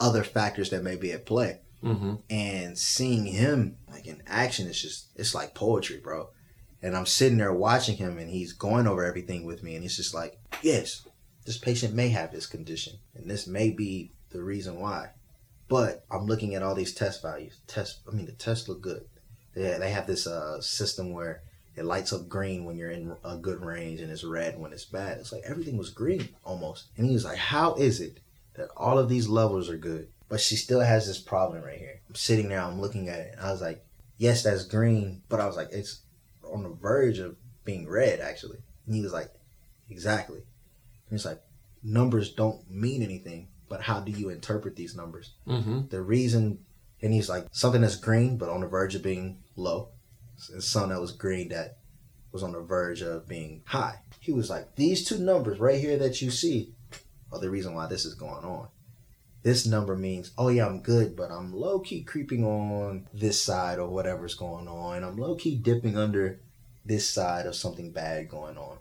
[0.00, 4.80] other factors that may be at play hmm and seeing him like in action is
[4.82, 6.28] just it's like poetry bro
[6.82, 9.96] and i'm sitting there watching him and he's going over everything with me and he's
[9.96, 11.06] just like yes
[11.46, 15.08] this patient may have this condition and this may be the reason why
[15.68, 19.04] but i'm looking at all these test values test i mean the tests look good
[19.58, 21.42] they, they have this uh, system where
[21.76, 24.84] it lights up green when you're in a good range and it's red when it's
[24.84, 28.18] bad it's like everything was green almost and he was like how is it
[28.54, 32.00] that all of these levels are good But she still has this problem right here.
[32.08, 33.84] I'm sitting there, I'm looking at it, and I was like,
[34.18, 36.02] yes, that's green, but I was like, it's
[36.44, 38.58] on the verge of being red, actually.
[38.86, 39.30] And he was like,
[39.88, 40.40] exactly.
[41.08, 41.40] And it's like,
[41.82, 45.32] numbers don't mean anything, but how do you interpret these numbers?
[45.46, 45.88] Mm-hmm.
[45.88, 46.58] The reason,
[47.00, 49.90] and he's like, something that's green, but on the verge of being low,
[50.52, 51.78] and something that was green that
[52.32, 54.00] was on the verge of being high.
[54.20, 56.74] He was like, these two numbers right here that you see
[57.32, 58.68] are the reason why this is going on.
[59.42, 63.78] This number means, oh yeah, I'm good, but I'm low key creeping on this side
[63.78, 65.04] or whatever's going on.
[65.04, 66.40] I'm low key dipping under
[66.84, 68.78] this side of something bad going on,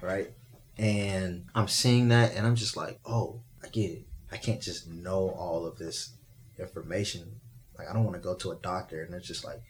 [0.00, 0.30] right?
[0.76, 4.06] And I'm seeing that and I'm just like, oh, I get it.
[4.32, 6.12] I can't just know all of this
[6.58, 7.40] information.
[7.78, 9.62] Like, I don't want to go to a doctor and it's just like,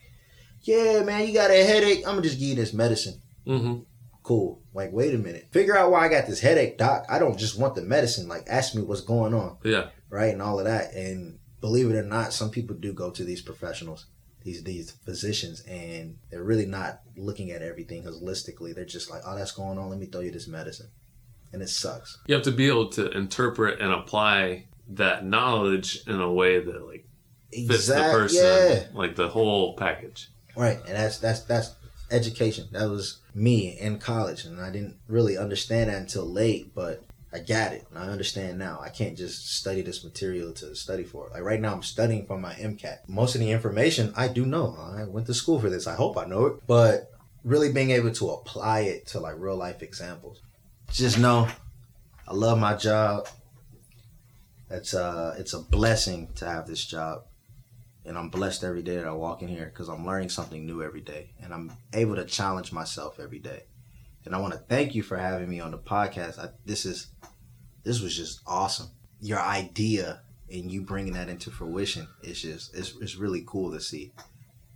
[0.62, 1.98] yeah, man, you got a headache.
[2.06, 3.20] I'm gonna just give you this medicine.
[3.46, 3.80] Mm-hmm.
[4.22, 4.60] Cool.
[4.74, 5.48] Like, wait a minute.
[5.50, 7.04] Figure out why I got this headache, doc.
[7.08, 8.28] I don't just want the medicine.
[8.28, 9.88] Like, ask me what's going on, Yeah.
[10.10, 10.32] right?
[10.32, 10.92] And all of that.
[10.94, 14.06] And believe it or not, some people do go to these professionals,
[14.44, 18.74] these these physicians, and they're really not looking at everything holistically.
[18.74, 19.88] They're just like, oh, that's going on.
[19.90, 20.90] Let me throw you this medicine,
[21.52, 22.18] and it sucks.
[22.26, 26.86] You have to be able to interpret and apply that knowledge in a way that
[26.86, 27.06] like
[27.52, 28.86] fits the person, Yeah.
[28.94, 30.28] like the whole package.
[30.60, 31.74] Right, and that's that's that's
[32.10, 32.68] education.
[32.72, 37.38] That was me in college, and I didn't really understand that until late, but I
[37.38, 38.78] got it, and I understand now.
[38.78, 41.32] I can't just study this material to study for it.
[41.32, 43.08] Like right now, I'm studying for my MCAT.
[43.08, 44.76] Most of the information I do know.
[44.78, 45.86] I went to school for this.
[45.86, 47.10] I hope I know it, but
[47.42, 50.42] really being able to apply it to like real life examples.
[50.92, 51.48] Just know,
[52.28, 53.28] I love my job.
[54.68, 57.22] It's uh, it's a blessing to have this job
[58.04, 60.82] and I'm blessed every day that I walk in here because I'm learning something new
[60.82, 63.64] every day, and I'm able to challenge myself every day.
[64.24, 66.38] And I want to thank you for having me on the podcast.
[66.38, 67.08] I, this is
[67.84, 68.90] this was just awesome.
[69.20, 73.80] Your idea and you bringing that into fruition is just it's, it's really cool to
[73.80, 74.12] see.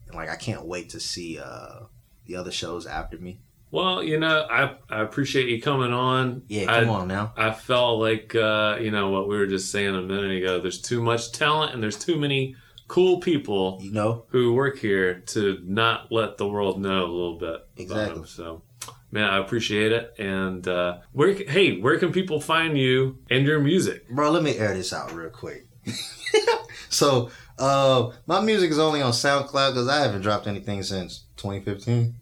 [0.07, 1.81] And like I can't wait to see uh
[2.27, 3.41] the other shows after me.
[3.71, 6.43] Well, you know, I I appreciate you coming on.
[6.47, 7.33] Yeah, I, come on now.
[7.37, 10.61] I felt like uh, you know what we were just saying a minute ago.
[10.61, 12.55] There's too much talent and there's too many
[12.89, 17.39] cool people You know, who work here to not let the world know a little
[17.39, 18.15] bit Exactly.
[18.15, 18.27] them.
[18.27, 18.63] So,
[19.11, 20.15] man, I appreciate it.
[20.19, 24.09] And uh, where, hey, where can people find you and your music?
[24.09, 24.31] bro.
[24.31, 25.67] Let me air this out real quick.
[26.89, 32.15] so, uh, my music is only on SoundCloud because I haven't dropped anything since 2015.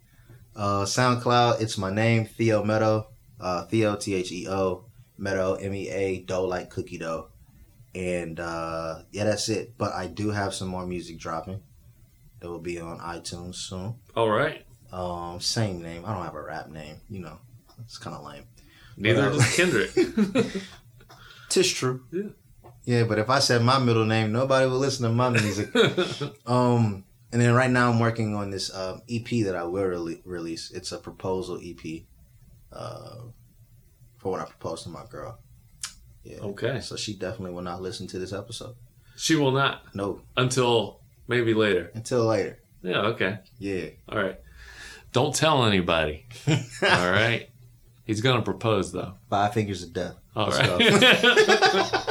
[0.55, 3.07] Uh, SoundCloud, it's my name, Theo Meadough.
[3.41, 4.85] Uh, Theo, T H E O,
[5.19, 7.29] Meadough, M E A, dough like cookie dough.
[7.95, 9.75] And uh, yeah, that's it.
[9.77, 11.63] But I do have some more music dropping.
[12.41, 13.97] that will be on iTunes soon.
[14.17, 14.65] All right.
[14.93, 16.05] Um, same name.
[16.05, 16.97] I don't have a rap name.
[17.09, 17.39] You know,
[17.85, 18.45] it's kind of lame.
[18.97, 19.91] Neither does Kendrick.
[21.49, 22.05] Tis true.
[22.11, 22.23] Yeah.
[22.85, 25.71] Yeah, but if I said my middle name, nobody would listen to my music.
[26.47, 30.21] um, and then right now I'm working on this um, EP that I will rele-
[30.25, 30.71] release.
[30.73, 32.03] It's a proposal EP
[32.73, 33.21] uh,
[34.19, 35.39] for what I proposed to my girl.
[36.25, 36.39] Yeah.
[36.41, 36.81] okay.
[36.81, 38.75] So she definitely will not listen to this episode.
[39.17, 41.91] She will not No, until maybe later.
[41.95, 42.59] until later.
[42.83, 42.99] Yeah.
[43.13, 43.39] Okay.
[43.59, 43.87] Yeah.
[44.09, 44.39] All right.
[45.13, 46.27] Don't tell anybody.
[46.49, 46.57] All
[47.11, 47.49] right.
[48.05, 49.15] He's gonna propose though.
[49.31, 50.15] Five fingers of death.
[50.35, 52.09] All Let's right.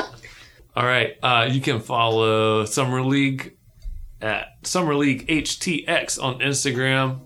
[0.75, 1.17] All right.
[1.21, 3.57] Uh, you can follow Summer League
[4.21, 7.21] at Summer League HTX on Instagram.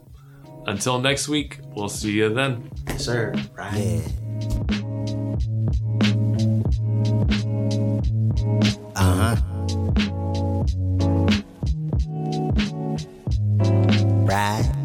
[0.68, 2.72] Until next week, we'll see you then.
[2.88, 3.36] Yes, sir.
[3.56, 4.02] Right.
[4.72, 6.12] Yeah.
[8.96, 9.36] Uh huh.
[14.26, 14.76] Right.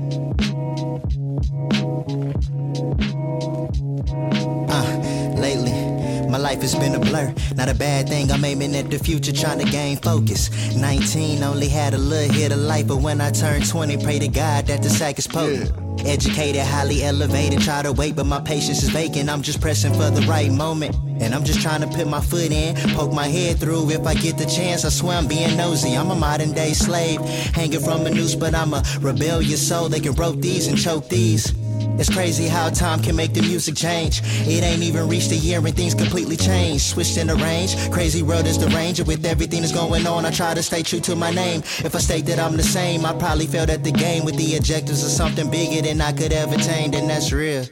[6.51, 7.33] Life has been a blur.
[7.55, 10.51] Not a bad thing, I'm aiming at the future, trying to gain focus.
[10.75, 14.27] 19, only had a little hit of life, but when I turned 20, pray to
[14.27, 15.71] God that the sack is potent.
[16.05, 19.31] Educated, highly elevated, try to wait, but my patience is vacant.
[19.31, 20.97] I'm just pressing for the right moment.
[21.21, 24.15] And I'm just trying to put my foot in, poke my head through if I
[24.15, 24.85] get the chance.
[24.85, 25.95] I swear I'm being nosy.
[25.95, 27.21] I'm a modern day slave,
[27.55, 29.89] hanging from a noose, but I'm a rebellious soul.
[29.89, 31.55] They can rope these and choke these.
[31.99, 34.23] It's crazy how time can make the music change.
[34.47, 36.85] It ain't even reached a year and things completely changed.
[36.85, 39.01] Switched in the range, crazy world is the range.
[39.01, 41.61] And with everything that's going on, I try to stay true to my name.
[41.85, 44.57] If I state that I'm the same, I probably failed at the game with the
[44.57, 47.65] objectives of something bigger than I could have attained, and that's real.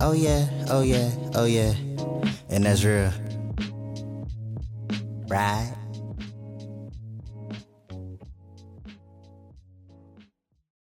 [0.00, 1.74] Oh yeah, oh yeah, oh yeah,
[2.48, 3.12] and that's real.
[5.28, 5.74] Right?